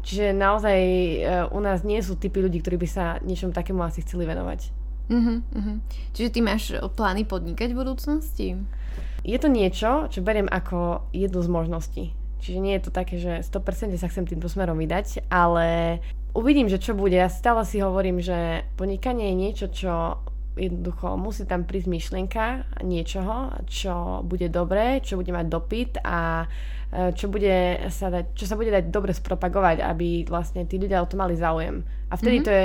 čiže 0.00 0.32
naozaj 0.32 0.80
e, 0.80 1.16
u 1.52 1.60
nás 1.60 1.84
nie 1.84 2.00
sú 2.00 2.16
typy 2.16 2.40
ľudí, 2.40 2.64
ktorí 2.64 2.80
by 2.80 2.88
sa 2.88 3.04
niečom 3.20 3.52
takému 3.52 3.84
asi 3.84 4.00
chceli 4.00 4.24
venovať. 4.24 4.72
Uh-huh, 5.04 5.44
uh-huh. 5.44 5.76
Čiže 6.16 6.32
ty 6.32 6.40
máš 6.40 6.72
plány 6.96 7.28
podnikať 7.28 7.76
v 7.76 7.80
budúcnosti? 7.84 8.48
je 9.24 9.38
to 9.40 9.48
niečo, 9.48 10.06
čo 10.12 10.20
beriem 10.20 10.46
ako 10.46 11.08
jednu 11.16 11.40
z 11.40 11.48
možností. 11.48 12.04
Čiže 12.44 12.60
nie 12.60 12.76
je 12.76 12.84
to 12.84 12.90
také, 12.92 13.16
že 13.16 13.40
100% 13.40 13.96
sa 13.96 14.12
chcem 14.12 14.28
týmto 14.28 14.52
smerom 14.52 14.76
vydať, 14.76 15.32
ale 15.32 15.98
uvidím, 16.36 16.68
že 16.68 16.76
čo 16.76 16.92
bude. 16.92 17.16
Ja 17.16 17.32
stále 17.32 17.64
si 17.64 17.80
hovorím, 17.80 18.20
že 18.20 18.68
podnikanie 18.76 19.32
je 19.32 19.40
niečo, 19.40 19.66
čo 19.72 20.20
jednoducho 20.54 21.18
musí 21.18 21.44
tam 21.44 21.66
prísť 21.66 21.88
myšlienka 21.90 22.44
niečoho, 22.86 23.54
čo 23.66 24.22
bude 24.22 24.46
dobré, 24.48 25.02
čo 25.02 25.18
bude 25.18 25.34
mať 25.34 25.46
dopyt 25.50 25.92
a 26.06 26.46
e, 26.90 27.10
čo, 27.14 27.26
bude 27.26 27.86
sa 27.90 28.10
dať, 28.10 28.38
čo 28.38 28.46
sa 28.46 28.54
bude 28.54 28.70
dať 28.70 28.90
dobre 28.90 29.10
spropagovať, 29.10 29.82
aby 29.82 30.24
vlastne 30.30 30.62
tí 30.66 30.78
ľudia 30.78 31.02
o 31.02 31.10
to 31.10 31.18
mali 31.18 31.34
záujem. 31.34 31.82
A 32.10 32.14
vtedy 32.14 32.42
mm-hmm. 32.42 32.46
to 32.46 32.52
je 32.54 32.64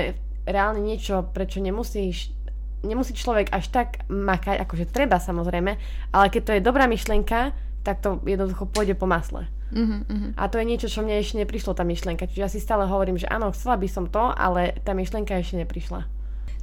reálne 0.50 0.82
niečo, 0.82 1.30
prečo 1.34 1.62
nemusíš 1.62 2.34
nemusí 2.80 3.12
človek 3.12 3.52
až 3.52 3.68
tak 3.76 4.08
makať, 4.08 4.64
akože 4.64 4.88
treba 4.88 5.20
samozrejme, 5.20 5.72
ale 6.16 6.26
keď 6.32 6.42
to 6.48 6.56
je 6.56 6.64
dobrá 6.64 6.88
myšlienka, 6.88 7.52
tak 7.84 8.00
to 8.00 8.24
jednoducho 8.24 8.72
pôjde 8.72 8.96
po 8.96 9.04
masle. 9.04 9.52
Uh-huh, 9.70 10.02
uh-huh. 10.02 10.32
A 10.40 10.48
to 10.48 10.58
je 10.58 10.66
niečo, 10.66 10.88
čo 10.90 11.04
mne 11.06 11.20
ešte 11.20 11.38
neprišlo, 11.38 11.78
tá 11.78 11.86
myšlienka. 11.86 12.26
Čiže 12.26 12.42
ja 12.42 12.50
si 12.50 12.64
stále 12.64 12.90
hovorím, 12.90 13.20
že 13.20 13.30
áno, 13.30 13.54
chcela 13.54 13.78
by 13.78 13.88
som 13.92 14.08
to, 14.10 14.32
ale 14.34 14.80
tá 14.82 14.96
myšlienka 14.96 15.36
ešte 15.38 15.62
neprišla. 15.62 16.19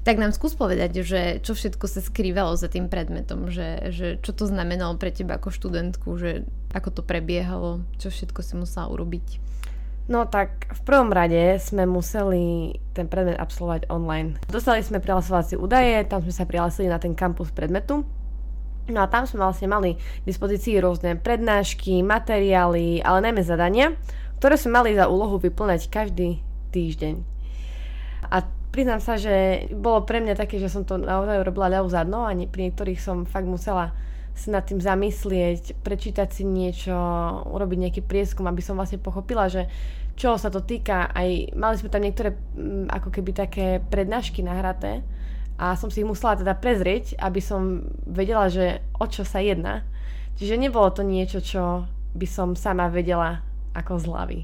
Tak 0.07 0.23
nám 0.23 0.31
skús 0.31 0.55
povedať, 0.55 1.03
že 1.03 1.43
čo 1.43 1.59
všetko 1.59 1.91
sa 1.91 1.99
skrývalo 1.99 2.55
za 2.55 2.71
tým 2.71 2.87
predmetom, 2.87 3.51
že, 3.51 3.91
že 3.91 4.07
čo 4.23 4.31
to 4.31 4.47
znamenalo 4.47 4.95
pre 4.95 5.11
teba 5.11 5.35
ako 5.35 5.51
študentku, 5.51 6.15
že 6.15 6.47
ako 6.71 6.95
to 6.95 7.03
prebiehalo, 7.03 7.83
čo 7.99 8.15
všetko 8.15 8.39
si 8.39 8.55
musela 8.55 8.87
urobiť. 8.87 9.43
No 10.07 10.23
tak 10.31 10.71
v 10.71 10.81
prvom 10.87 11.11
rade 11.11 11.59
sme 11.59 11.91
museli 11.91 12.79
ten 12.95 13.11
predmet 13.11 13.35
absolvovať 13.35 13.91
online. 13.91 14.39
Dostali 14.47 14.87
sme 14.87 15.03
prihlasovacie 15.03 15.59
údaje, 15.59 16.07
tam 16.07 16.23
sme 16.23 16.31
sa 16.31 16.47
prihlásili 16.47 16.87
na 16.87 17.03
ten 17.03 17.19
kampus 17.19 17.51
predmetu. 17.51 18.07
No 18.87 19.03
a 19.03 19.11
tam 19.11 19.27
sme 19.27 19.43
vlastne 19.43 19.67
mali 19.67 19.99
v 19.99 20.27
dispozícii 20.31 20.79
rôzne 20.79 21.19
prednášky, 21.19 22.07
materiály, 22.07 23.03
ale 23.03 23.27
najmä 23.27 23.43
zadania, 23.43 23.99
ktoré 24.39 24.55
sme 24.55 24.79
mali 24.79 24.95
za 24.95 25.11
úlohu 25.11 25.43
vyplňať 25.43 25.91
každý 25.91 26.39
týždeň. 26.71 27.19
A 28.31 28.47
priznám 28.77 29.01
sa, 29.01 29.17
že 29.17 29.65
bolo 29.73 30.05
pre 30.05 30.21
mňa 30.21 30.37
také, 30.37 30.61
že 30.61 30.69
som 30.69 30.85
to 30.85 31.01
naozaj 31.01 31.41
robila 31.41 31.73
ľavú 31.73 31.89
zadno 31.89 32.29
a 32.29 32.37
pri 32.37 32.69
niektorých 32.69 33.01
som 33.01 33.25
fakt 33.25 33.49
musela 33.49 33.97
sa 34.37 34.61
nad 34.61 34.69
tým 34.69 34.85
zamyslieť, 34.85 35.81
prečítať 35.81 36.29
si 36.29 36.45
niečo, 36.45 36.93
urobiť 37.49 37.79
nejaký 37.89 38.03
prieskum, 38.05 38.45
aby 38.45 38.61
som 38.61 38.77
vlastne 38.77 39.01
pochopila, 39.01 39.49
že 39.49 39.65
čo 40.13 40.37
sa 40.37 40.53
to 40.53 40.61
týka. 40.61 41.09
Aj 41.09 41.29
mali 41.57 41.75
sme 41.81 41.89
tam 41.89 42.05
niektoré 42.05 42.37
mm, 42.37 42.93
ako 42.93 43.09
keby 43.09 43.31
také 43.33 43.81
prednášky 43.89 44.45
nahraté 44.45 45.01
a 45.57 45.73
som 45.73 45.89
si 45.89 46.05
ich 46.05 46.09
musela 46.09 46.37
teda 46.37 46.53
prezrieť, 46.53 47.17
aby 47.17 47.41
som 47.41 47.89
vedela, 48.05 48.53
že 48.53 48.85
o 49.01 49.09
čo 49.09 49.25
sa 49.25 49.41
jedná. 49.41 49.89
Čiže 50.37 50.61
nebolo 50.61 50.93
to 50.93 51.01
niečo, 51.01 51.41
čo 51.41 51.89
by 52.13 52.29
som 52.29 52.53
sama 52.53 52.93
vedela 52.93 53.41
ako 53.73 53.97
z 53.97 54.05
hlavy. 54.05 54.41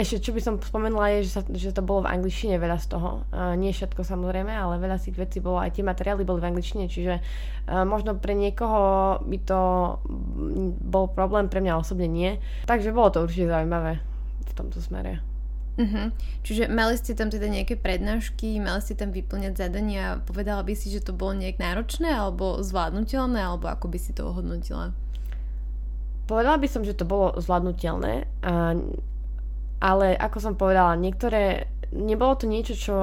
Ešte 0.00 0.24
čo 0.24 0.32
by 0.32 0.40
som 0.40 0.54
spomenula 0.56 1.20
je, 1.20 1.28
že, 1.28 1.30
sa, 1.36 1.42
že 1.44 1.76
to 1.76 1.84
bolo 1.84 2.08
v 2.08 2.16
angličtine 2.16 2.56
veľa 2.56 2.80
z 2.80 2.96
toho. 2.96 3.28
Uh, 3.28 3.52
nie 3.52 3.68
všetko 3.68 4.00
samozrejme, 4.00 4.48
ale 4.48 4.80
veľa 4.80 4.96
z 4.96 5.12
tých 5.12 5.20
vecí 5.20 5.38
bolo, 5.44 5.60
aj 5.60 5.76
tie 5.76 5.84
materiály 5.84 6.24
boli 6.24 6.40
v 6.40 6.48
angličtine, 6.48 6.88
čiže 6.88 7.20
uh, 7.20 7.84
možno 7.84 8.16
pre 8.16 8.32
niekoho 8.32 9.20
by 9.20 9.38
to 9.44 9.60
bol 10.80 11.04
problém, 11.12 11.52
pre 11.52 11.60
mňa 11.60 11.76
osobne 11.76 12.08
nie. 12.08 12.40
Takže 12.64 12.96
bolo 12.96 13.12
to 13.12 13.28
určite 13.28 13.52
zaujímavé 13.52 14.00
v 14.48 14.52
tomto 14.56 14.80
smere. 14.80 15.20
Uh-huh. 15.76 16.08
Čiže 16.48 16.72
mali 16.72 16.96
ste 16.96 17.12
tam 17.12 17.28
teda 17.28 17.52
nejaké 17.52 17.76
prednášky, 17.76 18.56
mali 18.56 18.80
ste 18.80 18.96
tam 18.96 19.12
vyplňať 19.12 19.52
zadania, 19.52 20.24
povedala 20.24 20.64
by 20.64 20.72
si, 20.72 20.88
že 20.88 21.04
to 21.04 21.12
bolo 21.12 21.36
nejak 21.36 21.60
náročné 21.60 22.08
alebo 22.08 22.64
zvládnutelné, 22.64 23.36
alebo 23.36 23.68
ako 23.68 23.92
by 23.92 23.98
si 24.00 24.16
to 24.16 24.32
ohodnotila? 24.32 24.96
Povedala 26.24 26.56
by 26.56 26.68
som, 26.72 26.88
že 26.88 26.96
to 26.96 27.04
bolo 27.04 27.36
zvládnutelné. 27.36 28.28
A 28.44 28.78
ale 29.80 30.12
ako 30.14 30.38
som 30.38 30.54
povedala, 30.60 31.00
niektoré, 31.00 31.72
nebolo 31.90 32.36
to 32.36 32.44
niečo, 32.44 32.76
čo 32.76 32.94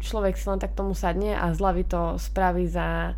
človek 0.00 0.40
si 0.40 0.48
len 0.48 0.58
tak 0.58 0.72
tomu 0.72 0.96
sadne 0.96 1.36
a 1.36 1.52
zľavy 1.52 1.84
to 1.84 2.16
spraví 2.16 2.64
za 2.64 3.12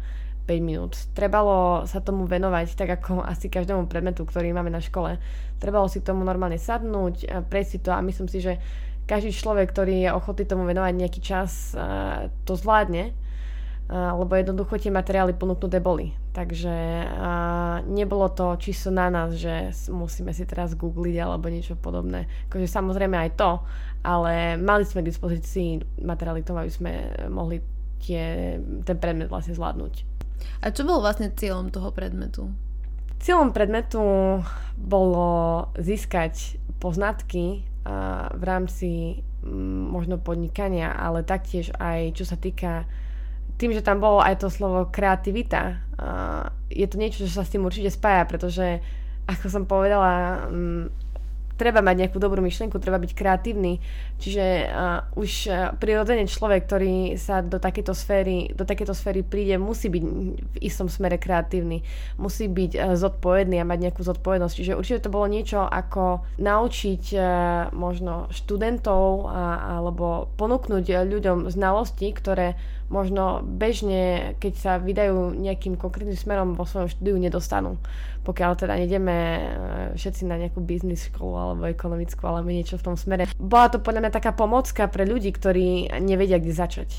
5 0.45 0.61
minút. 0.61 0.99
Trebalo 1.17 1.89
sa 1.89 2.05
tomu 2.05 2.29
venovať 2.29 2.75
tak 2.77 3.01
ako 3.01 3.23
asi 3.33 3.47
každému 3.47 3.87
predmetu, 3.87 4.27
ktorý 4.27 4.51
máme 4.51 4.75
na 4.75 4.83
škole. 4.83 5.17
Trebalo 5.63 5.87
si 5.89 6.03
k 6.03 6.11
tomu 6.11 6.27
normálne 6.27 6.59
sadnúť, 6.61 7.47
prejsť 7.49 7.87
to 7.87 7.91
a 7.95 8.05
myslím 8.05 8.29
si, 8.29 8.43
že 8.43 8.61
každý 9.09 9.33
človek, 9.33 9.73
ktorý 9.73 10.09
je 10.09 10.11
ochotný 10.17 10.45
tomu 10.49 10.65
venovať 10.65 10.93
nejaký 10.97 11.21
čas, 11.21 11.77
to 12.45 12.53
zvládne 12.57 13.13
lebo 13.91 14.33
jednoducho 14.33 14.81
tie 14.81 14.89
materiály 14.89 15.37
ponúknuté 15.37 15.77
boli. 15.79 16.17
Takže 16.33 16.75
nebolo 17.85 18.27
to 18.33 18.57
čisto 18.59 18.91
na 18.91 19.13
nás, 19.13 19.37
že 19.37 19.71
musíme 19.93 20.33
si 20.35 20.49
teraz 20.49 20.75
googliť 20.75 21.17
alebo 21.21 21.53
niečo 21.53 21.77
podobné. 21.79 22.27
Akože 22.49 22.67
samozrejme 22.67 23.15
aj 23.15 23.31
to, 23.39 23.61
ale 24.03 24.57
mali 24.57 24.83
sme 24.89 25.05
k 25.05 25.11
dispozícii 25.13 26.01
materiály 26.03 26.43
k 26.43 26.49
tomu, 26.49 26.65
aby 26.65 26.73
sme 26.73 26.93
mohli 27.29 27.61
tie, 28.03 28.57
ten 28.83 28.97
predmet 28.99 29.29
vlastne 29.31 29.55
zvládnuť. 29.55 29.95
A 30.65 30.73
čo 30.73 30.83
bol 30.89 31.05
vlastne 31.05 31.31
cieľom 31.33 31.71
toho 31.71 31.93
predmetu? 31.93 32.51
Cieľom 33.21 33.55
predmetu 33.57 34.01
bolo 34.77 35.29
získať 35.79 36.61
poznatky 36.83 37.65
v 38.33 38.43
rámci 38.43 39.21
možno 39.93 40.17
podnikania, 40.17 40.93
ale 40.97 41.21
taktiež 41.21 41.69
aj 41.77 42.17
čo 42.17 42.25
sa 42.25 42.41
týka 42.41 42.89
tým, 43.57 43.71
že 43.73 43.87
tam 43.87 44.03
bolo 44.03 44.19
aj 44.19 44.43
to 44.43 44.49
slovo 44.51 44.91
kreativita, 44.91 45.79
je 46.71 46.87
to 46.91 46.97
niečo, 46.99 47.25
čo 47.25 47.31
sa 47.31 47.47
s 47.47 47.53
tým 47.55 47.63
určite 47.63 47.91
spája, 47.95 48.27
pretože 48.27 48.83
ako 49.31 49.47
som 49.47 49.65
povedala, 49.65 50.45
um, 50.51 50.91
treba 51.55 51.79
mať 51.79 51.97
nejakú 52.03 52.19
dobrú 52.19 52.43
myšlienku, 52.43 52.83
treba 52.83 52.99
byť 52.99 53.15
kreatívny. 53.15 53.79
Čiže 54.19 54.75
už 55.15 55.31
prirodzene 55.79 56.27
človek, 56.27 56.67
ktorý 56.67 57.15
sa 57.15 57.47
do 57.47 57.63
takéto 57.63 57.95
sféry, 57.95 58.51
do 58.51 58.67
takéto 58.67 58.91
sféry 58.91 59.23
príde, 59.23 59.55
musí 59.55 59.87
byť 59.87 60.03
v 60.03 60.57
istom 60.59 60.91
smere 60.91 61.15
kreatívny. 61.15 61.87
Musí 62.19 62.51
byť 62.51 62.99
zodpovedný 62.99 63.63
a 63.63 63.69
mať 63.71 63.79
nejakú 63.87 64.03
zodpovednosť. 64.03 64.55
Čiže 64.59 64.75
určite 64.75 65.07
to 65.07 65.15
bolo 65.15 65.31
niečo 65.31 65.63
ako 65.63 66.27
naučiť 66.43 67.15
možno 67.71 68.27
študentov 68.35 69.31
alebo 69.79 70.35
ponúknuť 70.35 71.07
ľuďom 71.07 71.55
znalosti, 71.55 72.11
ktoré 72.11 72.59
možno 72.93 73.41
bežne, 73.45 74.35
keď 74.39 74.53
sa 74.55 74.73
vydajú 74.77 75.33
nejakým 75.35 75.81
konkrétnym 75.81 76.17
smerom 76.17 76.53
vo 76.53 76.69
svojom 76.69 76.93
štúdiu, 76.93 77.17
nedostanú. 77.17 77.81
Pokiaľ 78.25 78.51
teda 78.61 78.77
nejdeme 78.77 79.17
e, 79.17 79.41
všetci 79.97 80.29
na 80.29 80.37
nejakú 80.37 80.61
biznis 80.61 81.09
školu 81.09 81.33
alebo 81.35 81.63
ekonomickú, 81.69 82.25
alebo 82.25 82.53
niečo 82.53 82.77
v 82.77 82.93
tom 82.93 82.97
smere. 82.97 83.29
Bola 83.41 83.73
to 83.73 83.81
podľa 83.81 84.09
mňa 84.09 84.13
taká 84.13 84.37
pomocka 84.37 84.85
pre 84.89 85.09
ľudí, 85.09 85.33
ktorí 85.33 85.97
nevedia, 86.01 86.37
kde 86.37 86.53
začať. 86.53 86.91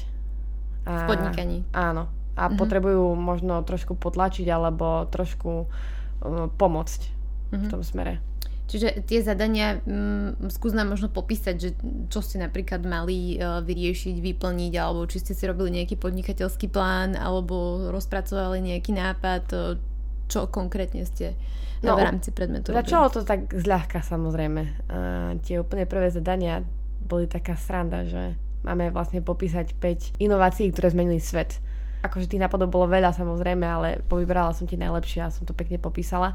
A, 0.86 1.06
v 1.06 1.18
podnikaní. 1.18 1.58
Áno. 1.74 2.10
A 2.36 2.50
mm-hmm. 2.50 2.60
potrebujú 2.60 3.16
možno 3.16 3.62
trošku 3.64 3.96
potlačiť 3.96 4.46
alebo 4.52 5.08
trošku 5.08 5.52
uh, 5.66 6.50
pomôcť 6.60 7.02
mm-hmm. 7.02 7.62
v 7.62 7.66
tom 7.72 7.82
smere. 7.82 8.22
Čiže 8.66 9.06
tie 9.06 9.22
zadania, 9.22 9.78
mm, 9.78 10.50
skús 10.50 10.74
nám 10.74 10.90
možno 10.90 11.06
popísať, 11.14 11.56
že 11.56 11.70
čo 12.10 12.26
ste 12.26 12.42
napríklad 12.42 12.82
mali 12.82 13.38
uh, 13.38 13.62
vyriešiť, 13.62 14.18
vyplniť, 14.18 14.74
alebo 14.82 15.06
či 15.06 15.22
ste 15.22 15.38
si 15.38 15.46
robili 15.46 15.82
nejaký 15.82 16.02
podnikateľský 16.02 16.74
plán, 16.74 17.14
alebo 17.14 17.88
rozpracovali 17.94 18.74
nejaký 18.74 18.92
nápad, 18.98 19.44
uh, 19.54 19.78
čo 20.26 20.50
konkrétne 20.50 21.06
ste 21.06 21.38
no, 21.86 21.94
v 21.94 22.10
rámci 22.10 22.34
predmetu 22.34 22.74
Začalo 22.74 23.14
to 23.14 23.22
tak 23.22 23.54
zľahka 23.54 24.02
samozrejme. 24.02 24.62
Uh, 24.90 25.38
tie 25.46 25.62
úplne 25.62 25.86
prvé 25.86 26.10
zadania 26.10 26.66
boli 27.06 27.30
taká 27.30 27.54
sranda, 27.54 28.02
že 28.10 28.34
máme 28.66 28.90
vlastne 28.90 29.22
popísať 29.22 29.78
5 29.78 30.18
inovácií, 30.18 30.74
ktoré 30.74 30.90
zmenili 30.90 31.22
svet. 31.22 31.62
Akože 32.02 32.26
tých 32.26 32.42
nápadov 32.42 32.74
bolo 32.74 32.90
veľa 32.90 33.14
samozrejme, 33.14 33.66
ale 33.66 33.90
povybrala 34.10 34.58
som 34.58 34.66
tie 34.66 34.78
najlepšie 34.78 35.22
a 35.22 35.34
som 35.34 35.46
to 35.46 35.54
pekne 35.54 35.78
popísala. 35.78 36.34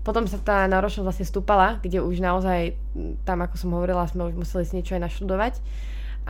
Potom 0.00 0.24
sa 0.24 0.40
tá 0.40 0.64
náročnosť 0.64 1.06
vlastne 1.06 1.26
stúpala, 1.28 1.76
kde 1.84 2.00
už 2.00 2.24
naozaj, 2.24 2.72
tam 3.28 3.44
ako 3.44 3.54
som 3.60 3.70
hovorila, 3.76 4.08
sme 4.08 4.32
už 4.32 4.34
museli 4.36 4.64
si 4.64 4.80
niečo 4.80 4.96
aj 4.96 5.04
naštudovať. 5.04 5.54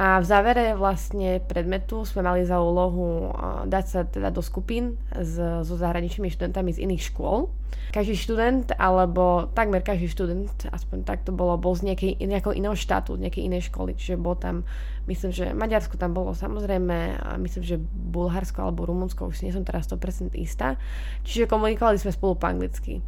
A 0.00 0.22
v 0.22 0.24
závere 0.24 0.78
vlastne 0.78 1.42
predmetu 1.44 2.06
sme 2.06 2.22
mali 2.22 2.46
za 2.46 2.62
úlohu 2.62 3.34
dať 3.66 3.84
sa 3.84 4.00
teda 4.06 4.30
do 4.30 4.40
skupín 4.40 4.96
s, 5.12 5.34
so 5.36 5.74
zahraničnými 5.74 6.30
študentami 6.30 6.70
z 6.72 6.86
iných 6.86 7.10
škôl. 7.10 7.50
Každý 7.90 8.14
študent, 8.14 8.70
alebo 8.78 9.50
takmer 9.50 9.82
každý 9.82 10.06
študent, 10.06 10.46
aspoň 10.70 11.02
tak 11.02 11.26
to 11.26 11.34
bolo, 11.34 11.58
bol 11.58 11.74
z 11.74 11.90
nejakej, 11.90 12.22
nejakého 12.22 12.54
iného 12.54 12.78
štátu, 12.78 13.18
z 13.18 13.26
nejakej 13.26 13.50
inej 13.50 13.66
školy. 13.66 13.98
Čiže 13.98 14.14
bol 14.14 14.38
tam, 14.38 14.62
myslím, 15.10 15.34
že 15.34 15.50
Maďarsko 15.52 15.98
tam 15.98 16.14
bolo 16.14 16.38
samozrejme, 16.38 17.18
a 17.18 17.34
myslím, 17.42 17.62
že 17.66 17.76
Bulharsko 17.82 18.62
alebo 18.62 18.86
Rumunsko, 18.86 19.26
už 19.26 19.42
nie 19.42 19.50
som 19.50 19.66
teraz 19.66 19.90
100% 19.90 20.38
istá. 20.38 20.78
Čiže 21.26 21.50
komunikovali 21.50 21.98
sme 21.98 22.14
spolu 22.14 22.38
po 22.38 22.46
anglicky. 22.46 23.02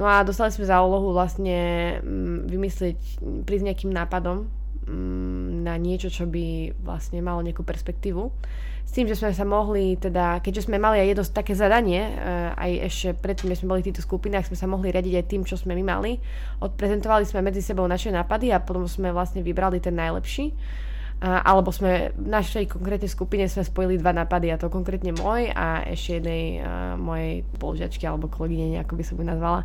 No 0.00 0.08
a 0.08 0.24
dostali 0.24 0.48
sme 0.48 0.64
za 0.64 0.80
úlohu 0.80 1.12
vlastne 1.12 1.58
mm, 2.00 2.38
vymyslieť, 2.48 2.98
prísť 3.44 3.64
nejakým 3.68 3.92
nápadom 3.92 4.48
mm, 4.88 5.68
na 5.68 5.76
niečo, 5.76 6.08
čo 6.08 6.24
by 6.24 6.76
vlastne 6.80 7.20
malo 7.20 7.44
nejakú 7.44 7.60
perspektívu. 7.60 8.32
S 8.82 8.90
tým, 8.90 9.06
že 9.06 9.14
sme 9.14 9.32
sa 9.32 9.46
mohli, 9.46 9.94
teda, 9.96 10.42
keďže 10.42 10.68
sme 10.68 10.76
mali 10.76 11.00
aj 11.00 11.08
jedno 11.12 11.24
také 11.24 11.52
zadanie, 11.54 12.02
eh, 12.02 12.52
aj 12.56 12.70
ešte 12.88 13.08
predtým, 13.14 13.48
než 13.52 13.62
sme 13.62 13.72
boli 13.76 13.80
v 13.84 13.88
týchto 13.92 14.04
skupinách, 14.04 14.48
sme 14.48 14.58
sa 14.58 14.66
mohli 14.66 14.90
riadiť 14.90 15.14
aj 15.16 15.28
tým, 15.28 15.42
čo 15.44 15.56
sme 15.60 15.76
my 15.76 15.84
mali. 15.84 16.18
Odprezentovali 16.60 17.24
sme 17.28 17.44
medzi 17.44 17.60
sebou 17.60 17.84
naše 17.84 18.10
nápady 18.10 18.50
a 18.50 18.64
potom 18.64 18.88
sme 18.88 19.12
vlastne 19.12 19.44
vybrali 19.44 19.78
ten 19.78 19.96
najlepší 19.96 20.52
alebo 21.22 21.70
sme 21.70 22.10
v 22.18 22.26
našej 22.26 22.74
konkrétnej 22.74 23.06
skupine 23.06 23.46
sme 23.46 23.62
spojili 23.62 23.94
dva 23.94 24.10
nápady 24.10 24.50
a 24.50 24.58
to 24.58 24.66
konkrétne 24.66 25.14
môj 25.14 25.54
a 25.54 25.86
ešte 25.86 26.18
jednej 26.18 26.58
uh, 26.58 26.98
mojej 26.98 27.46
spolužiačky 27.54 28.02
alebo 28.10 28.26
kolegyne, 28.26 28.82
ako 28.82 28.98
by 28.98 29.04
som 29.06 29.14
ju 29.22 29.24
nazvala. 29.30 29.62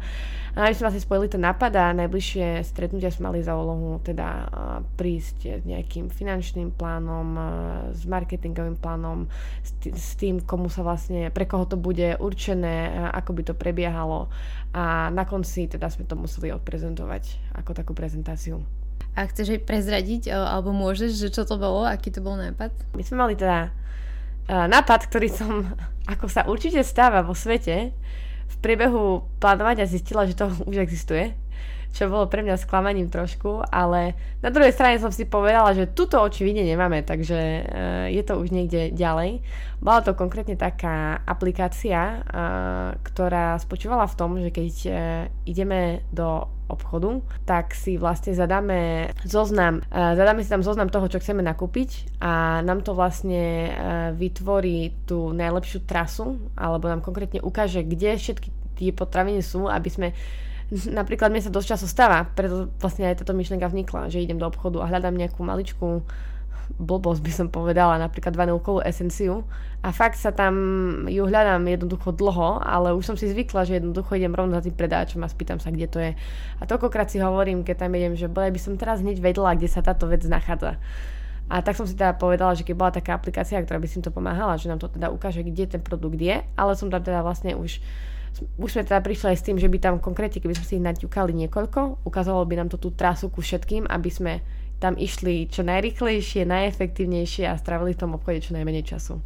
A 0.53 0.69
my 0.69 0.73
sme 0.77 0.85
vlastne 0.89 1.05
spojili 1.05 1.27
ten 1.33 1.41
nápad 1.41 1.73
a 1.73 1.97
najbližšie 1.97 2.61
stretnutia 2.61 3.09
sme 3.09 3.33
mali 3.33 3.41
za 3.41 3.57
úlohu 3.57 3.97
teda 4.05 4.27
uh, 4.29 4.45
prísť 5.01 5.61
s 5.61 5.63
nejakým 5.65 6.13
finančným 6.13 6.77
plánom, 6.77 7.27
uh, 7.33 7.45
s 7.89 8.05
marketingovým 8.05 8.77
plánom, 8.77 9.25
s, 9.65 9.73
t- 9.81 9.93
s 9.97 10.13
tým, 10.13 10.45
komu 10.45 10.69
sa 10.69 10.85
vlastne, 10.85 11.33
pre 11.33 11.49
koho 11.49 11.65
to 11.65 11.73
bude 11.73 12.21
určené, 12.21 12.93
uh, 12.93 13.17
ako 13.17 13.33
by 13.33 13.41
to 13.49 13.53
prebiehalo 13.57 14.29
a 14.77 15.09
na 15.09 15.25
konci 15.25 15.65
teda 15.65 15.89
sme 15.89 16.05
to 16.05 16.13
museli 16.13 16.53
odprezentovať 16.53 17.57
ako 17.57 17.73
takú 17.73 17.97
prezentáciu. 17.97 18.61
A 19.17 19.25
chceš 19.25 19.57
aj 19.57 19.65
prezradiť, 19.65 20.29
alebo 20.29 20.69
môžeš, 20.69 21.17
že 21.17 21.27
čo 21.33 21.41
to 21.41 21.57
bolo, 21.57 21.81
aký 21.81 22.13
to 22.13 22.21
bol 22.21 22.37
nápad? 22.37 22.69
My 22.93 23.01
sme 23.01 23.17
mali 23.17 23.33
teda 23.33 23.73
uh, 23.73 24.69
nápad, 24.69 25.09
ktorý 25.09 25.27
som, 25.33 25.73
ako 26.13 26.29
sa 26.29 26.45
určite 26.45 26.85
stáva 26.85 27.25
vo 27.25 27.33
svete, 27.33 27.97
v 28.47 28.55
priebehu 28.63 29.25
plánovania 29.41 29.89
zistila, 29.89 30.29
že 30.29 30.37
to 30.37 30.53
už 30.69 30.77
existuje 30.85 31.33
čo 31.87 32.11
bolo 32.13 32.29
pre 32.29 32.45
mňa 32.45 32.61
sklamaním 32.61 33.09
trošku, 33.09 33.63
ale 33.73 34.13
na 34.43 34.53
druhej 34.53 34.75
strane 34.75 35.01
som 35.01 35.09
si 35.09 35.25
povedala, 35.25 35.73
že 35.73 35.89
tuto 35.89 36.21
očividne 36.21 36.61
nemáme, 36.61 37.01
takže 37.01 37.39
uh, 37.41 38.05
je 38.11 38.21
to 38.21 38.37
už 38.37 38.53
niekde 38.53 38.93
ďalej. 38.93 39.41
Bola 39.81 40.05
to 40.05 40.13
konkrétne 40.13 40.59
taká 40.59 41.21
aplikácia, 41.25 42.25
ktorá 43.05 43.61
spočívala 43.61 44.09
v 44.09 44.17
tom, 44.17 44.37
že 44.41 44.49
keď 44.49 44.73
ideme 45.45 46.01
do 46.09 46.49
obchodu, 46.67 47.23
tak 47.47 47.73
si 47.73 47.95
vlastne 47.95 48.35
zadáme 48.35 49.11
zoznam, 49.23 49.83
uh, 49.91 50.13
zadáme 50.13 50.43
si 50.43 50.51
tam 50.51 50.63
zoznam 50.63 50.91
toho, 50.91 51.07
čo 51.07 51.19
chceme 51.19 51.43
nakúpiť 51.43 52.19
a 52.23 52.63
nám 52.63 52.83
to 52.83 52.93
vlastne 52.93 53.71
uh, 53.71 53.73
vytvorí 54.15 54.93
tú 55.07 55.31
najlepšiu 55.31 55.87
trasu, 55.87 56.37
alebo 56.55 56.91
nám 56.91 57.03
konkrétne 57.03 57.39
ukáže, 57.43 57.83
kde 57.83 58.19
všetky 58.19 58.49
tie 58.77 58.93
potraviny 58.93 59.41
sú, 59.41 59.65
aby 59.65 59.89
sme 59.89 60.07
napríklad 60.71 61.31
mne 61.31 61.47
sa 61.47 61.53
dosť 61.53 61.67
často 61.67 61.87
stáva, 61.87 62.27
preto 62.27 62.67
vlastne 62.77 63.07
aj 63.07 63.23
táto 63.23 63.31
myšlienka 63.31 63.71
vznikla, 63.71 64.11
že 64.11 64.21
idem 64.21 64.37
do 64.37 64.47
obchodu 64.47 64.83
a 64.83 64.89
hľadám 64.91 65.15
nejakú 65.15 65.41
maličkú 65.41 66.03
blbosť 66.75 67.21
by 67.23 67.31
som 67.31 67.47
povedala, 67.47 67.95
napríklad 67.95 68.35
vanilkovú 68.35 68.83
esenciu 68.83 69.47
a 69.79 69.95
fakt 69.95 70.19
sa 70.19 70.35
tam 70.35 70.53
ju 71.07 71.23
hľadám 71.23 71.63
jednoducho 71.63 72.11
dlho, 72.11 72.59
ale 72.59 72.91
už 72.91 73.13
som 73.13 73.15
si 73.15 73.31
zvykla, 73.31 73.63
že 73.63 73.79
jednoducho 73.79 74.19
idem 74.19 74.35
rovno 74.35 74.59
za 74.59 74.67
tým 74.67 74.75
predáčom 74.75 75.23
a 75.23 75.31
spýtam 75.31 75.63
sa, 75.63 75.71
kde 75.71 75.87
to 75.87 75.99
je. 76.03 76.11
A 76.59 76.63
toľkokrát 76.67 77.07
si 77.07 77.23
hovorím, 77.23 77.63
keď 77.63 77.87
tam 77.87 77.95
idem, 77.95 78.13
že 78.19 78.27
bodaj 78.27 78.51
by 78.51 78.61
som 78.61 78.73
teraz 78.75 78.99
hneď 78.99 79.23
vedela, 79.23 79.55
kde 79.55 79.71
sa 79.71 79.79
táto 79.79 80.05
vec 80.11 80.21
nachádza. 80.27 80.75
A 81.47 81.63
tak 81.63 81.79
som 81.79 81.87
si 81.87 81.95
teda 81.95 82.11
povedala, 82.19 82.51
že 82.59 82.67
keď 82.67 82.75
bola 82.75 82.91
taká 82.91 83.15
aplikácia, 83.15 83.63
ktorá 83.63 83.79
by 83.79 83.87
si 83.87 84.03
to 84.03 84.11
pomáhala, 84.11 84.59
že 84.59 84.67
nám 84.67 84.83
to 84.83 84.91
teda 84.91 85.07
ukáže, 85.07 85.39
kde 85.47 85.79
ten 85.79 85.81
produkt 85.81 86.19
je, 86.19 86.43
ale 86.59 86.71
som 86.75 86.91
tam 86.91 86.99
teda 86.99 87.23
vlastne 87.23 87.55
už 87.55 87.79
už 88.37 88.69
sme 88.69 88.83
teda 88.85 89.01
prišli 89.01 89.33
aj 89.33 89.37
s 89.41 89.45
tým, 89.49 89.57
že 89.57 89.65
by 89.65 89.77
tam 89.81 89.95
konkrétne, 89.97 90.37
keby 90.37 90.53
sme 90.53 90.65
si 90.67 90.77
ich 90.77 90.85
naťukali 90.85 91.33
niekoľko, 91.33 92.05
ukázalo 92.05 92.45
by 92.45 92.61
nám 92.61 92.69
to 92.69 92.77
tú 92.77 92.93
trasu 92.93 93.33
ku 93.33 93.41
všetkým, 93.41 93.89
aby 93.89 94.09
sme 94.13 94.33
tam 94.77 94.93
išli 94.93 95.49
čo 95.49 95.65
najrychlejšie, 95.65 96.45
najefektívnejšie 96.45 97.49
a 97.49 97.57
stravili 97.57 97.97
v 97.97 98.01
tom 98.01 98.13
obchode 98.13 98.45
čo 98.45 98.53
najmenej 98.53 98.85
času. 98.85 99.17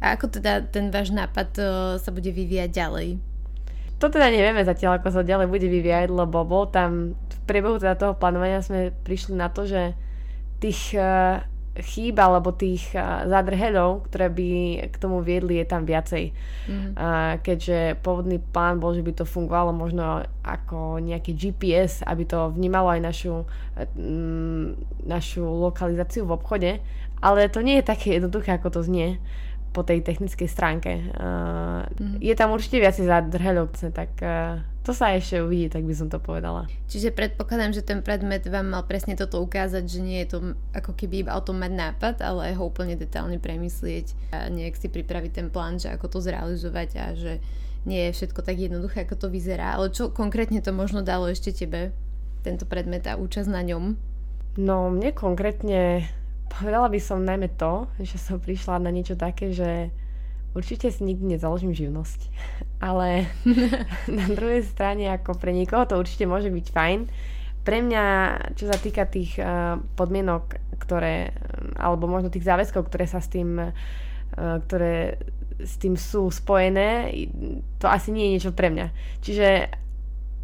A 0.00 0.16
ako 0.16 0.32
teda 0.40 0.64
ten 0.64 0.88
váš 0.88 1.12
nápad 1.12 1.48
uh, 1.60 1.66
sa 2.00 2.10
bude 2.12 2.28
vyvíjať 2.28 2.70
ďalej? 2.72 3.08
To 4.02 4.10
teda 4.10 4.28
nevieme 4.28 4.60
zatiaľ, 4.64 5.00
ako 5.00 5.08
sa 5.12 5.22
ďalej 5.24 5.48
bude 5.48 5.68
vyvíjať, 5.70 6.12
lebo 6.12 6.44
bol 6.44 6.68
tam 6.68 7.14
v 7.16 7.38
priebehu 7.48 7.80
teda 7.80 7.96
toho 7.96 8.12
plánovania 8.16 8.60
sme 8.60 8.92
prišli 9.04 9.36
na 9.36 9.48
to, 9.48 9.64
že 9.68 9.96
tých 10.60 10.96
uh, 10.96 11.44
chýb 11.74 12.14
alebo 12.22 12.54
tých 12.54 12.94
zadrhelov, 13.26 14.06
ktoré 14.06 14.30
by 14.30 14.48
k 14.94 14.96
tomu 15.02 15.26
viedli, 15.26 15.58
je 15.58 15.66
tam 15.66 15.82
viacej. 15.82 16.30
Mm. 16.70 16.90
A 16.94 17.08
keďže 17.42 17.98
pôvodný 17.98 18.38
plán 18.38 18.78
bol, 18.78 18.94
že 18.94 19.02
by 19.02 19.10
to 19.10 19.26
fungovalo 19.26 19.74
možno 19.74 20.22
ako 20.46 21.02
nejaký 21.02 21.34
GPS, 21.34 22.06
aby 22.06 22.22
to 22.22 22.54
vnímalo 22.54 22.94
aj 22.94 23.00
našu, 23.02 23.34
mm, 23.98 24.78
našu 25.02 25.42
lokalizáciu 25.42 26.22
v 26.30 26.34
obchode, 26.38 26.70
ale 27.18 27.50
to 27.50 27.58
nie 27.58 27.82
je 27.82 27.90
také 27.90 28.22
jednoduché, 28.22 28.54
ako 28.54 28.78
to 28.78 28.80
znie 28.86 29.18
po 29.74 29.82
tej 29.82 30.06
technickej 30.06 30.46
stránke. 30.46 31.10
Uh, 31.18 31.82
mm. 31.98 32.22
Je 32.22 32.34
tam 32.38 32.54
určite 32.54 32.78
viac 32.78 32.94
zadrhelov, 32.94 33.74
tak 33.90 34.14
uh, 34.22 34.62
to 34.86 34.94
sa 34.94 35.10
ešte 35.16 35.42
uvidí, 35.42 35.66
tak 35.66 35.82
by 35.82 35.94
som 35.96 36.06
to 36.06 36.22
povedala. 36.22 36.70
Čiže 36.86 37.10
predpokladám, 37.10 37.74
že 37.74 37.82
ten 37.82 37.98
predmet 38.04 38.46
vám 38.46 38.70
mal 38.70 38.86
presne 38.86 39.18
toto 39.18 39.42
ukázať, 39.42 39.82
že 39.82 39.98
nie 39.98 40.22
je 40.22 40.28
to 40.30 40.38
ako 40.70 40.94
keby 40.94 41.26
iba 41.26 41.34
o 41.34 41.42
tom 41.42 41.58
mať 41.58 41.72
nápad, 41.74 42.16
ale 42.22 42.54
ho 42.54 42.62
úplne 42.68 42.94
detálne 42.94 43.42
premyslieť 43.42 44.14
a 44.30 44.46
nejak 44.46 44.78
si 44.78 44.86
pripraviť 44.86 45.32
ten 45.34 45.48
plán, 45.50 45.82
že 45.82 45.90
ako 45.90 46.06
to 46.06 46.18
zrealizovať 46.22 46.88
a 47.00 47.06
že 47.18 47.42
nie 47.88 48.08
je 48.08 48.16
všetko 48.16 48.40
tak 48.44 48.60
jednoduché, 48.60 49.08
ako 49.08 49.26
to 49.26 49.28
vyzerá. 49.32 49.74
Ale 49.74 49.88
čo 49.88 50.12
konkrétne 50.12 50.60
to 50.60 50.70
možno 50.70 51.00
dalo 51.00 51.32
ešte 51.32 51.52
tebe, 51.52 51.96
tento 52.44 52.68
predmet 52.68 53.08
a 53.08 53.16
účasť 53.16 53.48
na 53.48 53.64
ňom? 53.64 53.96
No, 54.60 54.92
mne 54.92 55.10
konkrétne 55.16 56.06
povedala 56.48 56.88
by 56.90 57.00
som 57.00 57.24
najmä 57.24 57.52
to, 57.56 57.88
že 58.02 58.20
som 58.20 58.40
prišla 58.40 58.82
na 58.82 58.90
niečo 58.90 59.16
také, 59.16 59.50
že 59.50 59.92
Určite 60.54 60.86
si 60.94 61.02
nikdy 61.02 61.34
nezaložím 61.34 61.74
živnosť, 61.74 62.30
ale 62.88 63.26
na 64.22 64.26
druhej 64.30 64.62
strane 64.62 65.10
ako 65.10 65.34
pre 65.36 65.50
niekoho 65.50 65.84
to 65.84 65.98
určite 65.98 66.30
môže 66.30 66.48
byť 66.48 66.66
fajn, 66.70 67.00
pre 67.64 67.80
mňa, 67.80 68.04
čo 68.60 68.68
sa 68.68 68.76
týka 68.76 69.08
tých 69.08 69.40
uh, 69.40 69.80
podmienok, 69.96 70.60
ktoré, 70.84 71.32
alebo 71.80 72.04
možno 72.04 72.28
tých 72.28 72.44
záväzkov, 72.44 72.92
ktoré 72.92 73.08
sa 73.08 73.24
s 73.24 73.32
tým, 73.32 73.56
uh, 73.56 74.60
ktoré 74.68 75.16
s 75.56 75.80
tým 75.80 75.96
sú 75.96 76.28
spojené, 76.28 77.08
to 77.80 77.88
asi 77.88 78.12
nie 78.12 78.28
je 78.28 78.32
niečo 78.36 78.52
pre 78.52 78.68
mňa. 78.68 78.86
Čiže 79.24 79.48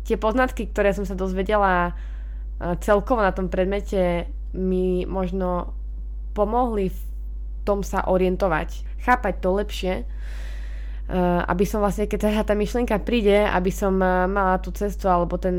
tie 0.09 0.17
poznatky, 0.17 0.73
ktoré 0.73 0.97
som 0.97 1.05
sa 1.05 1.13
dozvedela 1.13 1.93
uh, 1.93 2.73
celkovo 2.81 3.21
na 3.21 3.37
tom 3.37 3.53
predmete, 3.53 4.33
mi 4.57 5.05
možno 5.05 5.77
pomohli 6.41 6.89
v 6.89 7.01
tom 7.69 7.85
sa 7.85 8.09
orientovať, 8.09 8.89
chápať 9.05 9.35
to 9.45 9.51
lepšie, 9.53 9.95
Uh, 11.11 11.43
aby 11.51 11.67
som 11.67 11.83
vlastne, 11.83 12.07
keď 12.07 12.47
tá 12.47 12.55
myšlienka 12.55 13.03
príde, 13.03 13.43
aby 13.43 13.75
som 13.75 13.99
uh, 13.99 14.31
mala 14.31 14.63
tú 14.63 14.71
cestu 14.71 15.11
alebo 15.11 15.43
ten, 15.43 15.59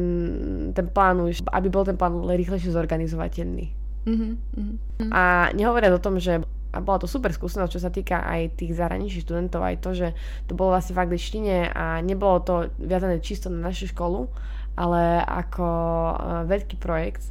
ten 0.72 0.88
plán 0.88 1.20
už, 1.20 1.44
aby 1.52 1.68
bol 1.68 1.84
ten 1.84 2.00
plán 2.00 2.24
rýchlejšie 2.24 2.72
zorganizovateľný. 2.72 3.68
Mm-hmm. 4.08 5.12
A 5.12 5.52
nehovoria 5.52 5.92
o 5.92 6.00
tom, 6.00 6.24
že 6.24 6.40
a 6.72 6.80
bola 6.80 7.04
to 7.04 7.08
super 7.12 7.36
skúsenosť, 7.36 7.72
čo 7.76 7.84
sa 7.84 7.92
týka 7.92 8.24
aj 8.24 8.56
tých 8.64 8.80
zahraničných 8.80 9.28
študentov, 9.28 9.60
aj 9.60 9.76
to, 9.84 9.92
že 9.92 10.08
to 10.48 10.56
bolo 10.56 10.72
vlastne 10.72 10.96
v 10.96 11.04
angličtine 11.04 11.68
a 11.68 12.00
nebolo 12.00 12.40
to 12.40 12.72
viazané 12.80 13.20
čisto 13.20 13.52
na 13.52 13.76
našu 13.76 13.92
školu, 13.92 14.32
ale 14.80 15.20
ako 15.20 15.68
uh, 15.68 16.16
veľký 16.48 16.80
projekt. 16.80 17.28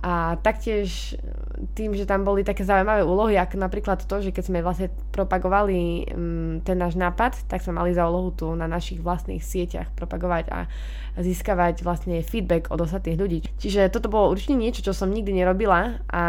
A 0.00 0.40
taktiež 0.40 1.20
tým, 1.76 1.92
že 1.92 2.08
tam 2.08 2.24
boli 2.24 2.40
také 2.40 2.64
zaujímavé 2.64 3.04
úlohy, 3.04 3.36
ako 3.36 3.60
napríklad 3.60 4.00
to, 4.08 4.24
že 4.24 4.32
keď 4.32 4.44
sme 4.48 4.64
vlastne 4.64 4.88
propagovali 5.12 6.08
um, 6.08 6.64
ten 6.64 6.80
náš 6.80 6.96
nápad, 6.96 7.44
tak 7.44 7.60
sme 7.60 7.76
mali 7.76 7.92
za 7.92 8.08
úlohu 8.08 8.32
tu 8.32 8.48
na 8.56 8.64
našich 8.64 9.04
vlastných 9.04 9.44
sieťach 9.44 9.92
propagovať 9.92 10.44
a 10.48 10.58
získavať 11.20 11.84
vlastne 11.84 12.24
feedback 12.24 12.72
od 12.72 12.80
ostatných 12.80 13.20
ľudí. 13.20 13.38
Čiže 13.60 13.92
toto 13.92 14.08
bolo 14.08 14.32
určite 14.32 14.56
niečo, 14.56 14.80
čo 14.80 14.96
som 14.96 15.12
nikdy 15.12 15.36
nerobila 15.36 16.00
a 16.08 16.24